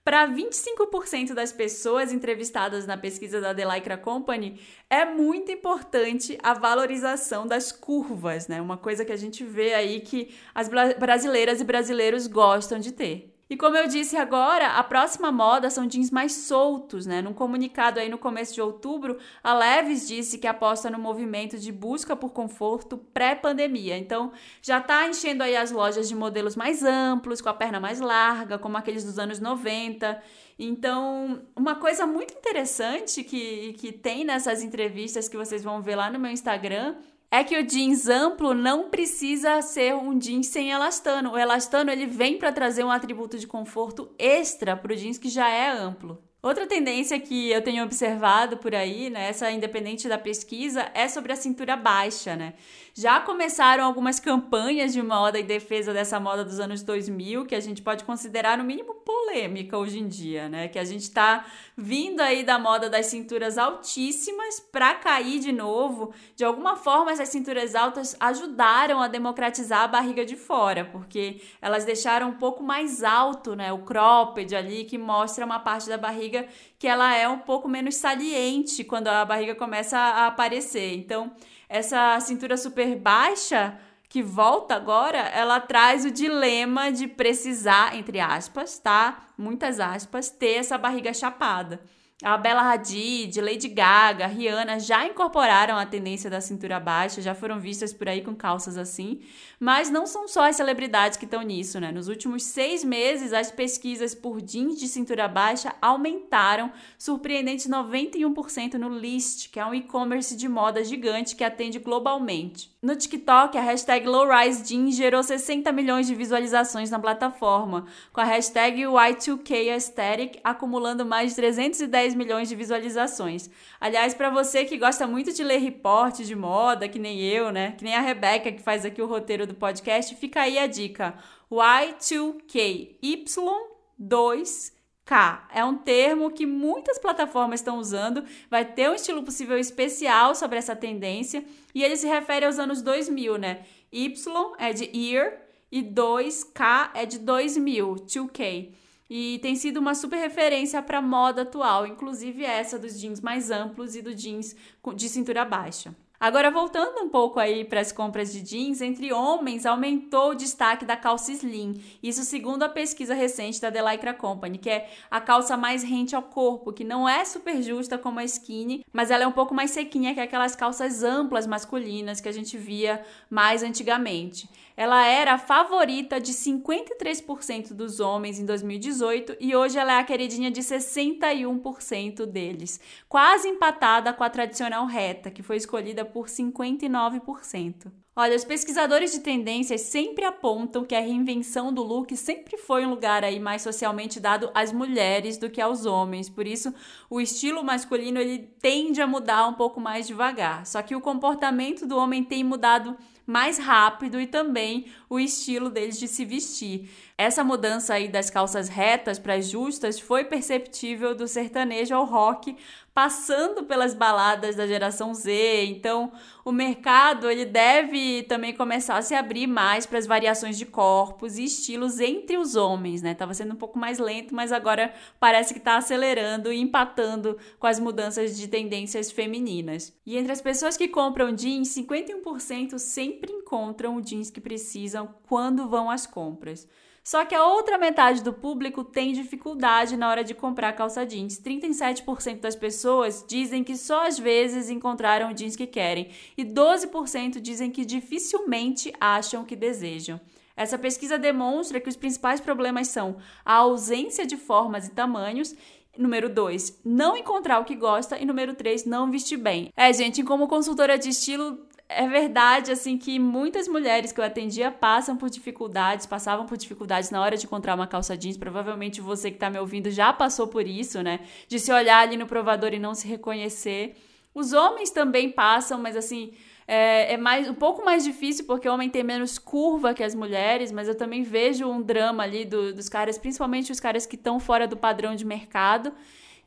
Para 0.10 0.28
25% 0.28 1.36
das 1.36 1.52
pessoas 1.52 2.12
entrevistadas 2.12 2.88
na 2.88 2.98
pesquisa 2.98 3.40
da 3.40 3.54
The 3.54 3.64
Lycra 3.64 3.96
Company, 3.96 4.60
é 4.90 5.06
muito 5.06 5.52
importante 5.52 6.36
a 6.42 6.56
valorização 6.56 7.46
das 7.46 7.72
curvas, 7.72 8.48
né? 8.48 8.60
Uma 8.60 8.76
coisa 8.76 9.06
que 9.06 9.12
a 9.12 9.16
gente 9.16 9.44
vê 9.44 9.76
aí 9.76 10.00
que 10.00 10.34
as 10.56 10.68
brasileiras 10.98 11.62
e 11.62 11.64
brasileiros 11.64 12.26
gostam 12.26 12.80
de 12.80 12.92
ter. 12.92 13.29
E 13.50 13.58
como 13.58 13.76
eu 13.76 13.88
disse 13.88 14.16
agora, 14.16 14.74
a 14.74 14.84
próxima 14.84 15.32
moda 15.32 15.72
são 15.72 15.88
jeans 15.88 16.12
mais 16.12 16.34
soltos, 16.34 17.08
né? 17.08 17.20
Num 17.20 17.34
comunicado 17.34 18.00
aí 18.00 18.08
no 18.08 18.18
começo 18.20 18.54
de 18.54 18.62
outubro, 18.62 19.18
a 19.44 19.56
Levis 19.56 20.08
disse 20.08 20.38
que 20.38 20.46
aposta 20.46 20.88
no 20.88 21.00
movimento 21.00 21.58
de 21.58 21.72
busca 21.72 22.16
por 22.16 22.32
conforto 22.32 22.96
pré-pandemia. 22.96 23.98
Então, 23.98 24.32
já 24.62 24.80
tá 24.80 25.08
enchendo 25.08 25.42
aí 25.42 25.58
as 25.58 25.72
lojas 25.72 26.08
de 26.08 26.14
modelos 26.14 26.56
mais 26.56 26.84
amplos, 26.84 27.42
com 27.42 27.50
a 27.50 27.54
perna 27.54 27.80
mais 27.80 28.00
larga, 28.00 28.60
como 28.60 28.78
aqueles 28.78 29.04
dos 29.04 29.18
anos 29.18 29.40
90. 29.40 30.22
Então, 30.60 31.42
uma 31.56 31.74
coisa 31.74 32.06
muito 32.06 32.36
interessante 32.36 33.24
que, 33.24 33.74
que 33.80 33.92
tem 33.92 34.24
nessas 34.24 34.62
entrevistas 34.62 35.28
que 35.28 35.36
vocês 35.36 35.64
vão 35.64 35.82
ver 35.82 35.96
lá 35.96 36.12
no 36.12 36.20
meu 36.20 36.30
Instagram 36.30 36.98
é 37.32 37.44
que 37.44 37.58
o 37.58 37.66
jeans 37.66 38.08
amplo 38.08 38.54
não 38.54 38.90
precisa 38.90 39.62
ser 39.62 39.96
um 39.96 40.18
jeans 40.18 40.48
sem 40.48 40.72
elastano. 40.72 41.32
O 41.32 41.38
elastano 41.38 41.92
ele 41.92 42.06
vem 42.06 42.38
para 42.38 42.52
trazer 42.52 42.84
um 42.84 42.92
atributo 42.92 43.38
de 43.38 43.46
conforto 43.46 44.14
extra 44.18 44.76
para 44.76 44.94
o 44.94 44.96
jeans 44.96 45.18
que 45.18 45.30
já 45.30 45.48
é 45.50 45.70
amplo. 45.70 46.22
Outra 46.42 46.66
tendência 46.66 47.20
que 47.20 47.52
eu 47.52 47.62
tenho 47.62 47.84
observado 47.84 48.56
por 48.56 48.74
aí, 48.74 49.10
né, 49.10 49.28
essa 49.28 49.52
independente 49.52 50.08
da 50.08 50.18
pesquisa, 50.18 50.90
é 50.94 51.06
sobre 51.10 51.34
a 51.34 51.36
cintura 51.36 51.76
baixa, 51.76 52.34
né? 52.34 52.54
Já 52.94 53.20
começaram 53.20 53.84
algumas 53.84 54.22
campanhas 54.22 54.94
de 54.94 55.02
moda 55.02 55.38
em 55.38 55.44
defesa 55.44 55.94
dessa 55.94 56.18
moda 56.18 56.46
dos 56.46 56.58
anos 56.58 56.82
2000, 56.82 57.46
que 57.46 57.56
a 57.56 57.60
gente 57.60 57.82
pode 57.82 58.06
considerar 58.06 58.58
no 58.58 58.64
mínimo 58.64 58.96
polêmica 58.96 59.78
hoje 59.78 60.00
em 60.00 60.08
dia, 60.08 60.48
né? 60.48 60.70
Que 60.70 60.80
a 60.80 60.86
gente 60.86 61.12
tá 61.12 61.46
vindo 61.76 62.22
aí 62.22 62.42
da 62.42 62.58
moda 62.58 62.90
das 62.90 63.08
cinturas 63.08 63.58
altíssimas 63.58 64.62
para 64.62 64.96
cair 64.96 65.40
de 65.40 65.52
novo. 65.52 66.14
De 66.38 66.46
alguma 66.46 66.78
forma, 66.78 67.12
essas 67.12 67.30
cinturas 67.30 67.76
altas 67.76 68.16
ajudaram 68.18 69.02
a 69.02 69.10
democratizar 69.10 69.82
a 69.82 69.88
barriga 69.88 70.26
de 70.26 70.38
fora, 70.38 70.86
porque 70.86 71.42
elas 71.62 71.84
deixaram 71.84 72.30
um 72.30 72.38
pouco 72.38 72.64
mais 72.64 73.04
alto, 73.04 73.58
né, 73.58 73.74
o 73.74 73.80
cropped 73.80 74.56
ali 74.56 74.86
que 74.86 74.98
mostra 74.98 75.46
uma 75.46 75.60
parte 75.60 75.90
da 75.90 75.98
barriga 75.98 76.29
barriga 76.30 76.48
que 76.78 76.88
ela 76.88 77.14
é 77.16 77.28
um 77.28 77.40
pouco 77.40 77.68
menos 77.68 77.96
saliente 77.96 78.84
quando 78.84 79.08
a 79.08 79.26
barriga 79.26 79.56
começa 79.56 79.98
a 79.98 80.28
aparecer. 80.28 80.96
Então, 80.96 81.32
essa 81.68 82.20
cintura 82.20 82.56
super 82.56 82.96
baixa 82.96 83.78
que 84.08 84.24
volta 84.24 84.76
agora, 84.76 85.20
ela 85.20 85.60
traz 85.60 86.04
o 86.04 86.10
dilema 86.10 86.92
de 86.92 87.08
precisar, 87.08 87.96
entre 87.96 88.20
aspas, 88.20 88.80
tá? 88.80 89.28
Muitas 89.38 89.80
aspas, 89.80 90.30
ter 90.30 90.56
essa 90.56 90.78
barriga 90.78 91.14
chapada. 91.14 91.80
A 92.22 92.36
Bella 92.36 92.64
Hadid, 92.64 93.40
Lady 93.40 93.70
Gaga, 93.70 94.28
Rihanna 94.28 94.78
já 94.78 95.06
incorporaram 95.06 95.78
a 95.78 95.86
tendência 95.86 96.30
da 96.30 96.42
cintura 96.42 96.78
baixa, 96.78 97.22
já 97.22 97.34
foram 97.34 97.62
vistas 97.62 97.94
por 97.94 98.10
aí 98.10 98.22
com 98.22 98.36
calças 98.36 98.78
assim. 98.78 99.22
Mas 99.58 99.90
não 99.90 100.06
são 100.06 100.28
só 100.28 100.44
as 100.50 100.58
celebridades 100.58 101.18
que 101.18 101.24
estão 101.24 101.42
nisso, 101.42 101.80
né? 101.80 101.94
Nos 101.94 102.10
últimos 102.10 102.44
seis 102.44 102.84
meses, 102.84 103.32
as 103.32 103.50
pesquisas 103.52 104.14
por 104.14 104.42
jeans 104.42 104.78
de 104.78 104.90
cintura 104.90 105.30
baixa 105.30 105.74
aumentaram, 105.82 106.74
surpreendente 106.98 107.70
91% 107.70 108.74
no 108.74 108.90
List, 108.90 109.50
que 109.50 109.58
é 109.58 109.66
um 109.66 109.74
e-commerce 109.74 110.36
de 110.36 110.50
moda 110.50 110.84
gigante 110.84 111.38
que 111.38 111.44
atende 111.46 111.80
globalmente. 111.80 112.70
No 112.82 112.96
TikTok, 112.96 113.58
a 113.58 113.62
hashtag 113.62 114.08
LowRiseJeans 114.08 114.96
gerou 114.96 115.22
60 115.22 115.72
milhões 115.72 116.08
de 116.08 116.16
visualizações 116.16 116.90
na 116.90 117.00
plataforma, 117.00 117.86
com 118.12 118.22
a 118.22 118.26
hashtag 118.26 118.84
Y2K 118.84 120.40
acumulando 120.44 121.06
mais 121.06 121.32
de 121.32 121.36
310 121.38 122.09
milhões 122.16 122.50
de 122.50 122.56
visualizações. 122.56 123.50
Aliás, 123.80 124.14
para 124.14 124.30
você 124.30 124.66
que 124.66 124.78
gosta 124.78 125.08
muito 125.08 125.34
de 125.34 125.44
ler 125.44 125.60
reportes 125.60 126.28
de 126.28 126.36
moda, 126.36 126.88
que 126.88 127.00
nem 127.00 127.22
eu, 127.22 127.52
né? 127.52 127.74
Que 127.78 127.84
nem 127.84 127.96
a 127.96 128.02
Rebeca 128.02 128.52
que 128.52 128.62
faz 128.62 128.86
aqui 128.86 129.02
o 129.02 129.08
roteiro 129.08 129.48
do 129.48 129.54
podcast, 129.54 130.16
fica 130.16 130.42
aí 130.42 130.58
a 130.58 130.68
dica. 130.68 131.16
Y2K, 131.52 132.98
Y2 133.02 134.74
K. 135.10 135.48
É 135.52 135.66
um 135.66 135.76
termo 135.76 136.30
que 136.30 136.46
muitas 136.46 137.00
plataformas 137.00 137.60
estão 137.60 137.80
usando, 137.80 138.24
vai 138.48 138.64
ter 138.64 138.92
um 138.92 138.94
estilo 138.94 139.24
possível 139.24 139.58
especial 139.58 140.36
sobre 140.36 140.60
essa 140.60 140.76
tendência 140.76 141.44
e 141.74 141.84
ele 141.84 141.98
se 141.98 142.08
refere 142.08 142.46
aos 142.46 142.60
anos 142.60 142.84
2000, 142.84 143.38
né? 143.40 143.66
Y 143.92 144.14
é 144.60 144.72
de 144.72 144.86
year 144.96 145.42
e 145.72 145.82
2K 145.82 146.92
é 146.94 147.06
de 147.08 147.18
2000, 147.18 147.96
2K. 148.06 148.72
E 149.10 149.40
tem 149.42 149.56
sido 149.56 149.78
uma 149.78 149.96
super 149.96 150.18
referência 150.18 150.82
para 150.84 151.02
moda 151.02 151.42
atual, 151.42 151.88
inclusive 151.88 152.44
essa 152.44 152.78
dos 152.78 153.00
jeans 153.00 153.20
mais 153.20 153.50
amplos 153.50 153.96
e 153.96 154.02
do 154.02 154.14
jeans 154.14 154.56
de 154.96 155.10
cintura 155.10 155.44
baixa. 155.44 155.96
Agora, 156.20 156.52
voltando 156.52 157.00
um 157.02 157.08
pouco 157.08 157.40
aí 157.40 157.64
para 157.64 157.80
as 157.80 157.94
compras 157.94 158.34
de 158.34 158.42
jeans, 158.42 158.82
entre 158.82 159.14
homens 159.14 159.66
aumentou 159.66 160.32
o 160.32 160.36
destaque 160.36 160.84
da 160.84 160.98
calça 160.98 161.32
slim. 161.32 161.82
Isso 162.04 162.26
segundo 162.26 162.64
a 162.64 162.68
pesquisa 162.68 163.14
recente 163.14 163.62
da 163.62 163.72
The 163.72 163.82
Lycra 163.82 164.14
Company, 164.14 164.58
que 164.58 164.70
é 164.70 164.90
a 165.10 165.22
calça 165.22 165.56
mais 165.56 165.82
rente 165.82 166.18
ao 166.18 166.22
corpo, 166.22 166.74
que 166.74 166.84
não 166.84 167.08
é 167.08 167.24
super 167.24 167.62
justa 167.62 167.98
como 167.98 168.20
a 168.20 168.26
skinny, 168.26 168.84
mas 168.92 169.12
ela 169.12 169.24
é 169.24 169.28
um 169.28 169.32
pouco 169.32 169.54
mais 169.56 169.72
sequinha 169.72 170.14
que 170.14 170.20
aquelas 170.20 170.58
calças 170.58 171.04
amplas 171.04 171.48
masculinas 171.48 172.20
que 172.20 172.28
a 172.28 172.34
gente 172.34 172.58
via 172.58 173.02
mais 173.30 173.64
antigamente. 173.64 174.50
Ela 174.76 175.06
era 175.06 175.34
a 175.34 175.38
favorita 175.38 176.22
de 176.22 176.32
53% 176.32 177.74
dos 177.74 178.00
homens 178.00 178.40
em 178.40 178.46
2018 178.46 179.36
e 179.40 179.54
hoje 179.54 179.78
ela 179.78 179.94
é 179.94 180.00
a 180.00 180.04
queridinha 180.06 180.50
de 180.50 180.62
61% 180.62 182.26
deles, 182.26 182.80
quase 183.08 183.50
empatada 183.50 184.14
com 184.14 184.24
a 184.24 184.30
tradicional 184.30 184.86
reta, 184.86 185.30
que 185.30 185.44
foi 185.44 185.58
escolhida 185.58 186.09
por 186.12 186.28
59%. 186.28 187.92
Olha, 188.16 188.36
os 188.36 188.44
pesquisadores 188.44 189.14
de 189.14 189.22
tendências 189.22 189.80
sempre 189.80 190.26
apontam 190.26 190.84
que 190.84 190.94
a 190.94 191.00
reinvenção 191.00 191.72
do 191.72 191.82
look 191.82 192.18
sempre 192.18 192.58
foi 192.58 192.86
um 192.86 192.90
lugar 192.90 193.24
aí 193.24 193.40
mais 193.40 193.62
socialmente 193.62 194.20
dado 194.20 194.52
às 194.54 194.74
mulheres 194.74 195.38
do 195.38 195.50
que 195.50 195.62
aos 195.62 195.86
homens. 195.86 196.28
Por 196.28 196.46
isso, 196.46 196.74
o 197.10 197.22
estilo 197.22 197.64
masculino 197.64 198.20
ele 198.20 198.40
tende 198.62 199.02
a 199.02 199.08
mudar 199.08 199.48
um 199.48 199.54
pouco 199.54 199.80
mais 199.80 200.06
devagar. 200.06 200.66
Só 200.66 200.82
que 200.82 200.98
o 200.98 201.00
comportamento 201.00 201.88
do 201.88 201.96
homem 201.96 202.22
tem 202.22 202.44
mudado 202.44 202.98
mais 203.26 203.60
rápido 203.60 204.20
e 204.20 204.26
também 204.26 204.88
o 205.08 205.20
estilo 205.20 205.70
deles 205.70 206.00
de 206.00 206.08
se 206.08 206.26
vestir. 206.26 206.90
Essa 207.16 207.44
mudança 207.44 207.94
aí 207.94 208.08
das 208.08 208.30
calças 208.30 208.68
retas 208.68 209.20
para 209.20 209.40
justas 209.40 210.00
foi 210.00 210.26
perceptível 210.26 211.14
do 211.14 211.28
sertanejo 211.28 211.94
ao 211.94 212.06
rock, 212.06 212.58
passando 213.00 213.64
pelas 213.64 213.94
baladas 213.94 214.58
da 214.58 214.68
geração 214.68 215.14
Z. 215.14 215.64
Então, 215.68 216.12
o 216.44 216.52
mercado 216.52 217.30
ele 217.30 217.46
deve 217.46 218.24
também 218.24 218.54
começar 218.54 218.98
a 218.98 219.02
se 219.02 219.16
abrir 219.16 219.48
mais 219.48 219.86
para 219.86 219.98
as 219.98 220.06
variações 220.06 220.58
de 220.58 220.66
corpos 220.66 221.38
e 221.38 221.46
estilos 221.46 222.02
entre 222.02 222.36
os 222.36 222.58
homens, 222.58 223.02
né? 223.02 223.14
Tava 223.14 223.34
sendo 223.34 223.54
um 223.54 223.56
pouco 223.56 223.80
mais 223.80 224.00
lento, 224.00 224.36
mas 224.36 224.52
agora 224.52 224.94
parece 225.18 225.54
que 225.54 225.62
está 225.62 225.78
acelerando 225.78 226.52
e 226.52 226.60
empatando 226.60 227.38
com 227.58 227.68
as 227.68 227.80
mudanças 227.80 228.36
de 228.36 228.50
tendências 228.50 229.10
femininas. 229.10 229.98
E 230.06 230.18
entre 230.18 230.34
as 230.34 230.42
pessoas 230.42 230.76
que 230.76 230.90
compram 230.90 231.34
jeans, 231.34 231.70
51% 231.70 232.78
sempre 232.78 233.32
encontram 233.32 233.96
o 233.96 234.02
jeans 234.02 234.30
que 234.30 234.42
precisam 234.42 235.16
quando 235.26 235.70
vão 235.70 235.90
às 235.90 236.06
compras. 236.06 236.68
Só 237.10 237.26
que 237.26 237.34
a 237.34 237.44
outra 237.44 237.76
metade 237.76 238.22
do 238.22 238.32
público 238.32 238.84
tem 238.84 239.14
dificuldade 239.14 239.98
na 239.98 240.08
hora 240.08 240.24
de 240.24 240.36
comprar 240.36 240.74
calça 240.74 241.04
jeans. 241.04 241.42
37% 241.42 242.40
das 242.40 242.56
pessoas 242.56 243.26
dizem 243.28 243.64
que 243.64 243.76
só 243.76 244.06
às 244.06 244.20
vezes 244.20 244.70
encontraram 244.70 245.32
o 245.32 245.34
jeans 245.34 245.56
que 245.56 245.66
querem 245.66 246.10
e 246.38 246.46
12% 246.46 247.40
dizem 247.40 247.72
que 247.72 247.84
dificilmente 247.84 248.94
acham 249.02 249.42
o 249.42 249.46
que 249.48 249.56
desejam. 249.56 250.22
Essa 250.56 250.78
pesquisa 250.78 251.18
demonstra 251.18 251.80
que 251.80 251.90
os 251.90 251.96
principais 251.96 252.40
problemas 252.40 252.90
são 252.90 253.18
a 253.44 253.56
ausência 253.56 254.24
de 254.24 254.38
formas 254.38 254.86
e 254.86 254.92
tamanhos 254.92 255.56
Número 255.98 256.30
2, 256.30 256.82
não 256.86 257.18
encontrar 257.18 257.60
o 257.60 257.66
que 257.66 257.76
gosta. 257.76 258.18
E 258.18 258.24
número 258.26 258.54
3, 258.54 258.86
não 258.86 259.12
vestir 259.12 259.36
bem. 259.36 259.70
É, 259.76 259.92
gente, 259.92 260.24
como 260.24 260.48
consultora 260.48 260.98
de 260.98 261.10
estilo, 261.10 261.60
é 261.92 262.08
verdade, 262.08 262.72
assim, 262.72 263.00
que 263.00 263.18
muitas 263.18 263.68
mulheres 263.68 264.12
que 264.12 264.22
eu 264.22 264.24
atendia 264.24 264.70
passam 264.70 265.18
por 265.18 265.28
dificuldades, 265.28 266.06
passavam 266.06 266.46
por 266.46 266.56
dificuldades 266.56 267.10
na 267.10 267.20
hora 267.20 267.36
de 267.36 267.48
encontrar 267.48 267.74
uma 267.74 267.88
calça 267.88 268.16
jeans. 268.16 268.38
Provavelmente 268.38 269.02
você 269.02 269.32
que 269.32 269.38
está 269.38 269.50
me 269.50 269.58
ouvindo 269.58 269.90
já 269.90 270.14
passou 270.14 270.48
por 270.48 270.68
isso, 270.68 271.02
né? 271.02 271.22
De 271.48 271.58
se 271.60 271.74
olhar 271.74 272.02
ali 272.02 272.16
no 272.16 272.28
provador 272.28 272.76
e 272.76 272.80
não 272.80 272.94
se 272.94 273.08
reconhecer. 273.08 273.96
Os 274.36 274.54
homens 274.54 274.92
também 274.92 275.32
passam, 275.32 275.80
mas 275.80 275.96
assim, 275.96 276.32
é, 276.68 277.14
é, 277.14 277.18
mais, 277.18 277.50
um 277.50 277.56
pouco 277.56 277.84
mais 277.84 278.04
difícil 278.04 278.46
porque 278.46 278.70
o 278.70 278.74
homem 278.74 278.92
tem 278.92 279.04
menos 279.04 279.40
curva 279.40 279.92
que 279.92 280.04
as 280.04 280.14
mulheres, 280.14 280.72
mas 280.72 280.88
eu 280.88 280.94
também 280.94 281.24
vejo 281.24 281.68
um 281.68 281.82
drama 281.82 282.22
ali 282.22 282.46
do, 282.46 282.72
dos 282.72 282.88
caras, 282.88 283.18
principalmente 283.18 283.72
os 283.72 283.80
caras 283.80 284.06
que 284.06 284.16
estão 284.16 284.40
fora 284.40 284.68
do 284.68 284.78
padrão 284.78 285.16
de 285.16 285.26
mercado. 285.26 285.92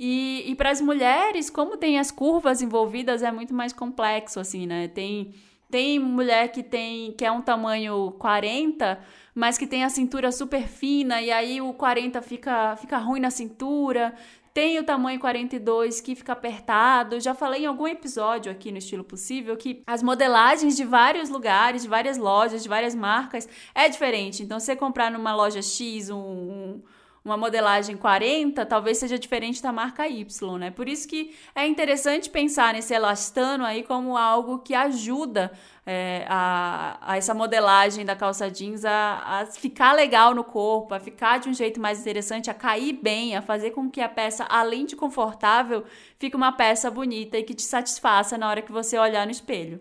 E, 0.04 0.50
e 0.50 0.56
para 0.56 0.70
as 0.70 0.80
mulheres, 0.80 1.48
como 1.48 1.76
tem 1.76 1.96
as 1.96 2.10
curvas 2.10 2.60
envolvidas, 2.60 3.22
é 3.22 3.30
muito 3.30 3.54
mais 3.54 3.72
complexo, 3.72 4.40
assim, 4.40 4.66
né? 4.66 4.88
Tem 4.88 5.32
Tem 5.70 5.96
mulher 6.00 6.48
que 6.50 6.60
tem 6.60 7.12
que 7.12 7.24
é 7.24 7.30
um 7.30 7.40
tamanho 7.40 8.10
40, 8.18 8.98
mas 9.32 9.56
que 9.56 9.64
tem 9.64 9.84
a 9.84 9.88
cintura 9.88 10.32
super 10.32 10.66
fina 10.66 11.22
e 11.22 11.30
aí 11.30 11.60
o 11.60 11.72
40 11.72 12.20
fica 12.20 12.74
fica 12.76 12.98
ruim 12.98 13.20
na 13.20 13.30
cintura. 13.30 14.12
Tem 14.52 14.76
o 14.80 14.84
tamanho 14.84 15.20
42 15.20 16.00
que 16.00 16.16
fica 16.16 16.32
apertado. 16.32 17.20
Já 17.20 17.32
falei 17.32 17.62
em 17.62 17.66
algum 17.66 17.86
episódio 17.86 18.50
aqui 18.50 18.72
no 18.72 18.78
Estilo 18.78 19.04
Possível 19.04 19.56
que 19.56 19.84
as 19.86 20.02
modelagens 20.02 20.76
de 20.76 20.84
vários 20.84 21.30
lugares, 21.30 21.82
de 21.82 21.88
várias 21.88 22.18
lojas, 22.18 22.64
de 22.64 22.68
várias 22.68 22.94
marcas 22.94 23.48
é 23.72 23.88
diferente. 23.88 24.42
Então, 24.42 24.58
você 24.58 24.74
comprar 24.74 25.12
numa 25.12 25.32
loja 25.34 25.62
X 25.62 26.10
um, 26.10 26.16
um 26.16 26.82
uma 27.24 27.36
modelagem 27.36 27.96
40 27.96 28.66
talvez 28.66 28.98
seja 28.98 29.18
diferente 29.18 29.62
da 29.62 29.72
marca 29.72 30.08
Y, 30.08 30.58
né? 30.58 30.70
Por 30.70 30.88
isso 30.88 31.06
que 31.06 31.34
é 31.54 31.66
interessante 31.66 32.28
pensar 32.28 32.74
nesse 32.74 32.92
elastano 32.92 33.64
aí 33.64 33.82
como 33.82 34.16
algo 34.16 34.58
que 34.58 34.74
ajuda 34.74 35.52
é, 35.86 36.24
a, 36.28 36.98
a, 37.00 37.16
essa 37.16 37.34
modelagem 37.34 38.04
da 38.04 38.14
calça 38.14 38.50
jeans 38.50 38.84
a, 38.84 39.22
a, 39.24 39.46
ficar 39.46 39.92
legal 39.92 40.34
no 40.34 40.44
corpo, 40.44 40.94
a 40.94 41.00
ficar 41.00 41.38
de 41.38 41.48
um 41.48 41.54
jeito 41.54 41.80
mais 41.80 42.00
interessante, 42.00 42.50
a 42.50 42.54
cair 42.54 42.92
bem, 42.92 43.36
a 43.36 43.42
fazer 43.42 43.70
com 43.70 43.90
que 43.90 44.00
a 44.00 44.08
peça, 44.08 44.44
além 44.48 44.86
de 44.86 44.96
confortável, 44.96 45.84
fique 46.18 46.36
uma 46.36 46.52
peça 46.52 46.90
bonita 46.90 47.38
e 47.38 47.42
que 47.42 47.54
te 47.54 47.62
satisfaça 47.62 48.38
na 48.38 48.48
hora 48.48 48.62
que 48.62 48.72
você 48.72 48.98
olhar 48.98 49.26
no 49.26 49.32
espelho. 49.32 49.80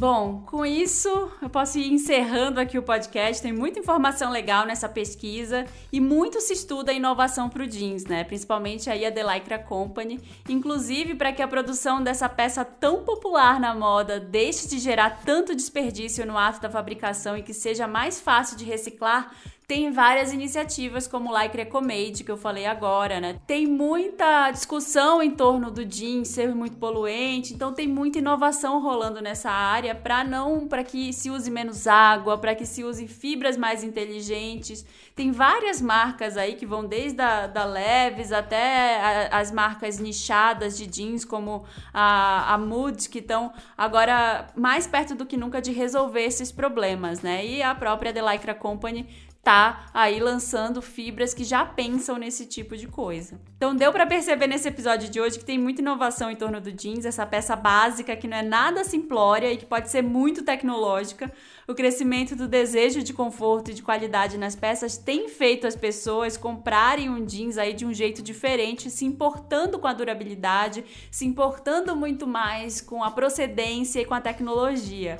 Bom, 0.00 0.42
com 0.46 0.64
isso 0.64 1.30
eu 1.42 1.50
posso 1.50 1.78
ir 1.78 1.92
encerrando 1.92 2.58
aqui 2.58 2.78
o 2.78 2.82
podcast. 2.82 3.42
Tem 3.42 3.52
muita 3.52 3.80
informação 3.80 4.30
legal 4.30 4.64
nessa 4.64 4.88
pesquisa 4.88 5.66
e 5.92 6.00
muito 6.00 6.40
se 6.40 6.54
estuda 6.54 6.90
a 6.90 6.94
inovação 6.94 7.50
para 7.50 7.64
o 7.64 7.66
jeans, 7.66 8.06
né? 8.06 8.24
Principalmente 8.24 8.88
aí 8.88 9.04
a 9.04 9.12
The 9.12 9.22
Lycra 9.22 9.58
Company. 9.58 10.18
Inclusive 10.48 11.16
para 11.16 11.34
que 11.34 11.42
a 11.42 11.46
produção 11.46 12.02
dessa 12.02 12.30
peça 12.30 12.64
tão 12.64 13.04
popular 13.04 13.60
na 13.60 13.74
moda 13.74 14.18
deixe 14.18 14.66
de 14.66 14.78
gerar 14.78 15.20
tanto 15.22 15.54
desperdício 15.54 16.24
no 16.24 16.38
ato 16.38 16.62
da 16.62 16.70
fabricação 16.70 17.36
e 17.36 17.42
que 17.42 17.52
seja 17.52 17.86
mais 17.86 18.18
fácil 18.18 18.56
de 18.56 18.64
reciclar, 18.64 19.30
tem 19.70 19.92
várias 19.92 20.32
iniciativas 20.32 21.06
como 21.06 21.32
Lycra 21.32 21.62
Ecomade, 21.62 22.24
que 22.24 22.30
eu 22.32 22.36
falei 22.36 22.66
agora, 22.66 23.20
né? 23.20 23.38
Tem 23.46 23.68
muita 23.68 24.50
discussão 24.50 25.22
em 25.22 25.30
torno 25.30 25.70
do 25.70 25.84
jeans 25.84 26.26
ser 26.26 26.52
muito 26.52 26.76
poluente, 26.76 27.54
então 27.54 27.72
tem 27.72 27.86
muita 27.86 28.18
inovação 28.18 28.82
rolando 28.82 29.20
nessa 29.20 29.48
área 29.48 29.94
para 29.94 30.24
não 30.24 30.66
para 30.66 30.82
que 30.82 31.12
se 31.12 31.30
use 31.30 31.48
menos 31.52 31.86
água, 31.86 32.36
para 32.36 32.52
que 32.56 32.66
se 32.66 32.82
use 32.82 33.06
fibras 33.06 33.56
mais 33.56 33.84
inteligentes. 33.84 34.84
Tem 35.14 35.30
várias 35.30 35.80
marcas 35.80 36.36
aí 36.36 36.56
que 36.56 36.66
vão 36.66 36.84
desde 36.84 37.22
a, 37.22 37.46
da 37.46 37.64
Leves 37.64 38.32
até 38.32 39.28
a, 39.30 39.38
as 39.38 39.52
marcas 39.52 40.00
nichadas 40.00 40.76
de 40.76 40.84
jeans 40.84 41.24
como 41.24 41.64
a, 41.94 42.54
a 42.54 42.58
Mood, 42.58 43.08
que 43.08 43.20
estão 43.20 43.52
agora 43.78 44.48
mais 44.56 44.88
perto 44.88 45.14
do 45.14 45.24
que 45.24 45.36
nunca 45.36 45.62
de 45.62 45.70
resolver 45.70 46.24
esses 46.24 46.50
problemas, 46.50 47.20
né? 47.20 47.46
E 47.46 47.62
a 47.62 47.72
própria 47.72 48.12
The 48.12 48.32
Lycra 48.32 48.54
Company 48.56 49.29
tá 49.42 49.86
aí 49.94 50.20
lançando 50.20 50.82
fibras 50.82 51.32
que 51.32 51.44
já 51.44 51.64
pensam 51.64 52.18
nesse 52.18 52.44
tipo 52.44 52.76
de 52.76 52.86
coisa. 52.86 53.40
Então 53.56 53.74
deu 53.74 53.90
para 53.90 54.06
perceber 54.06 54.46
nesse 54.46 54.68
episódio 54.68 55.08
de 55.08 55.20
hoje 55.20 55.38
que 55.38 55.44
tem 55.44 55.58
muita 55.58 55.80
inovação 55.80 56.30
em 56.30 56.36
torno 56.36 56.60
do 56.60 56.70
jeans, 56.70 57.06
essa 57.06 57.24
peça 57.24 57.56
básica 57.56 58.16
que 58.16 58.28
não 58.28 58.36
é 58.36 58.42
nada 58.42 58.84
simplória 58.84 59.50
e 59.50 59.56
que 59.56 59.64
pode 59.64 59.90
ser 59.90 60.02
muito 60.02 60.44
tecnológica. 60.44 61.32
O 61.66 61.74
crescimento 61.74 62.36
do 62.36 62.46
desejo 62.46 63.02
de 63.02 63.14
conforto 63.14 63.70
e 63.70 63.74
de 63.74 63.82
qualidade 63.82 64.36
nas 64.36 64.54
peças 64.54 64.98
tem 64.98 65.28
feito 65.28 65.66
as 65.66 65.76
pessoas 65.76 66.36
comprarem 66.36 67.08
um 67.08 67.24
jeans 67.24 67.56
aí 67.56 67.72
de 67.72 67.86
um 67.86 67.94
jeito 67.94 68.22
diferente, 68.22 68.90
se 68.90 69.06
importando 69.06 69.78
com 69.78 69.86
a 69.86 69.92
durabilidade, 69.92 70.84
se 71.10 71.24
importando 71.24 71.96
muito 71.96 72.26
mais 72.26 72.80
com 72.80 73.02
a 73.02 73.10
procedência 73.10 74.00
e 74.00 74.04
com 74.04 74.14
a 74.14 74.20
tecnologia 74.20 75.18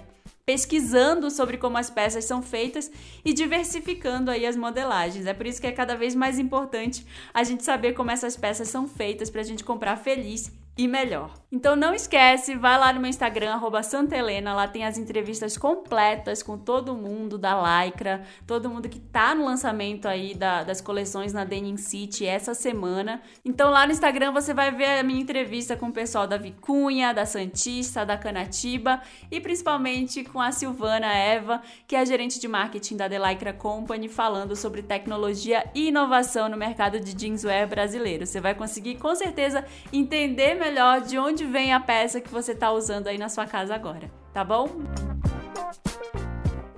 pesquisando 0.50 1.30
sobre 1.30 1.56
como 1.56 1.78
as 1.78 1.90
peças 1.90 2.24
são 2.24 2.42
feitas 2.42 2.90
e 3.24 3.32
diversificando 3.32 4.32
aí 4.32 4.44
as 4.44 4.56
modelagens. 4.56 5.24
É 5.24 5.32
por 5.32 5.46
isso 5.46 5.60
que 5.60 5.66
é 5.68 5.70
cada 5.70 5.94
vez 5.94 6.12
mais 6.12 6.40
importante 6.40 7.06
a 7.32 7.44
gente 7.44 7.62
saber 7.62 7.92
como 7.92 8.10
essas 8.10 8.36
peças 8.36 8.66
são 8.66 8.88
feitas 8.88 9.30
para 9.30 9.42
a 9.42 9.44
gente 9.44 9.62
comprar 9.62 9.96
feliz 9.96 10.50
e 10.76 10.88
melhor. 10.88 11.34
Então 11.52 11.74
não 11.74 11.92
esquece, 11.92 12.54
vai 12.54 12.78
lá 12.78 12.92
no 12.92 13.00
meu 13.00 13.10
Instagram, 13.10 13.52
arroba 13.52 13.82
Santa 13.82 14.16
Helena, 14.16 14.54
lá 14.54 14.68
tem 14.68 14.84
as 14.84 14.96
entrevistas 14.96 15.58
completas 15.58 16.44
com 16.44 16.56
todo 16.56 16.94
mundo 16.94 17.36
da 17.36 17.84
Lycra, 17.84 18.22
todo 18.46 18.70
mundo 18.70 18.88
que 18.88 19.00
tá 19.00 19.34
no 19.34 19.44
lançamento 19.44 20.06
aí 20.06 20.32
da, 20.32 20.62
das 20.62 20.80
coleções 20.80 21.32
na 21.32 21.44
Denim 21.44 21.76
City 21.76 22.24
essa 22.24 22.54
semana. 22.54 23.20
Então 23.44 23.68
lá 23.68 23.84
no 23.84 23.92
Instagram 23.92 24.30
você 24.30 24.54
vai 24.54 24.70
ver 24.70 25.00
a 25.00 25.02
minha 25.02 25.20
entrevista 25.20 25.76
com 25.76 25.88
o 25.88 25.92
pessoal 25.92 26.24
da 26.24 26.36
Vicunha, 26.36 27.12
da 27.12 27.26
Santista, 27.26 28.06
da 28.06 28.16
Canatiba 28.16 29.02
e 29.28 29.40
principalmente 29.40 30.22
com 30.22 30.40
a 30.40 30.52
Silvana 30.52 31.12
Eva, 31.12 31.62
que 31.88 31.96
é 31.96 32.00
a 32.00 32.04
gerente 32.04 32.38
de 32.38 32.46
marketing 32.46 32.96
da 32.96 33.08
The 33.08 33.18
Lycra 33.18 33.52
Company, 33.52 34.08
falando 34.08 34.54
sobre 34.54 34.82
tecnologia 34.82 35.68
e 35.74 35.88
inovação 35.88 36.48
no 36.48 36.56
mercado 36.56 37.00
de 37.00 37.10
jeanswear 37.20 37.68
brasileiro. 37.68 38.24
Você 38.24 38.40
vai 38.40 38.54
conseguir 38.54 38.94
com 38.98 39.16
certeza 39.16 39.64
entender 39.92 40.59
melhor 40.60 41.00
de 41.00 41.18
onde 41.18 41.46
vem 41.46 41.72
a 41.72 41.80
peça 41.80 42.20
que 42.20 42.28
você 42.28 42.52
está 42.52 42.70
usando 42.70 43.06
aí 43.06 43.16
na 43.16 43.30
sua 43.30 43.46
casa 43.46 43.74
agora, 43.74 44.10
tá 44.32 44.44
bom? 44.44 44.68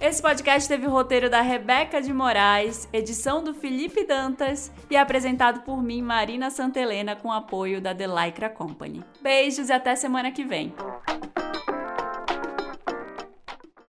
Esse 0.01 0.23
podcast 0.23 0.69
teve 0.69 0.87
o 0.87 0.91
roteiro 0.91 1.29
da 1.29 1.41
Rebeca 1.41 2.01
de 2.01 2.13
Moraes, 2.13 2.89
edição 2.93 3.43
do 3.43 3.53
Felipe 3.55 4.05
Dantas 4.05 4.73
e 4.91 4.97
apresentado 4.97 5.63
por 5.63 5.83
mim, 5.83 6.01
Marina 6.01 6.51
Santelena, 6.51 7.15
com 7.15 7.31
apoio 7.31 7.81
da 7.81 7.95
The 7.95 8.07
Lycra 8.07 8.49
Company. 8.49 9.05
Beijos 9.21 9.69
e 9.69 9.73
até 9.73 9.95
semana 9.95 10.31
que 10.31 10.45
vem. 10.45 10.73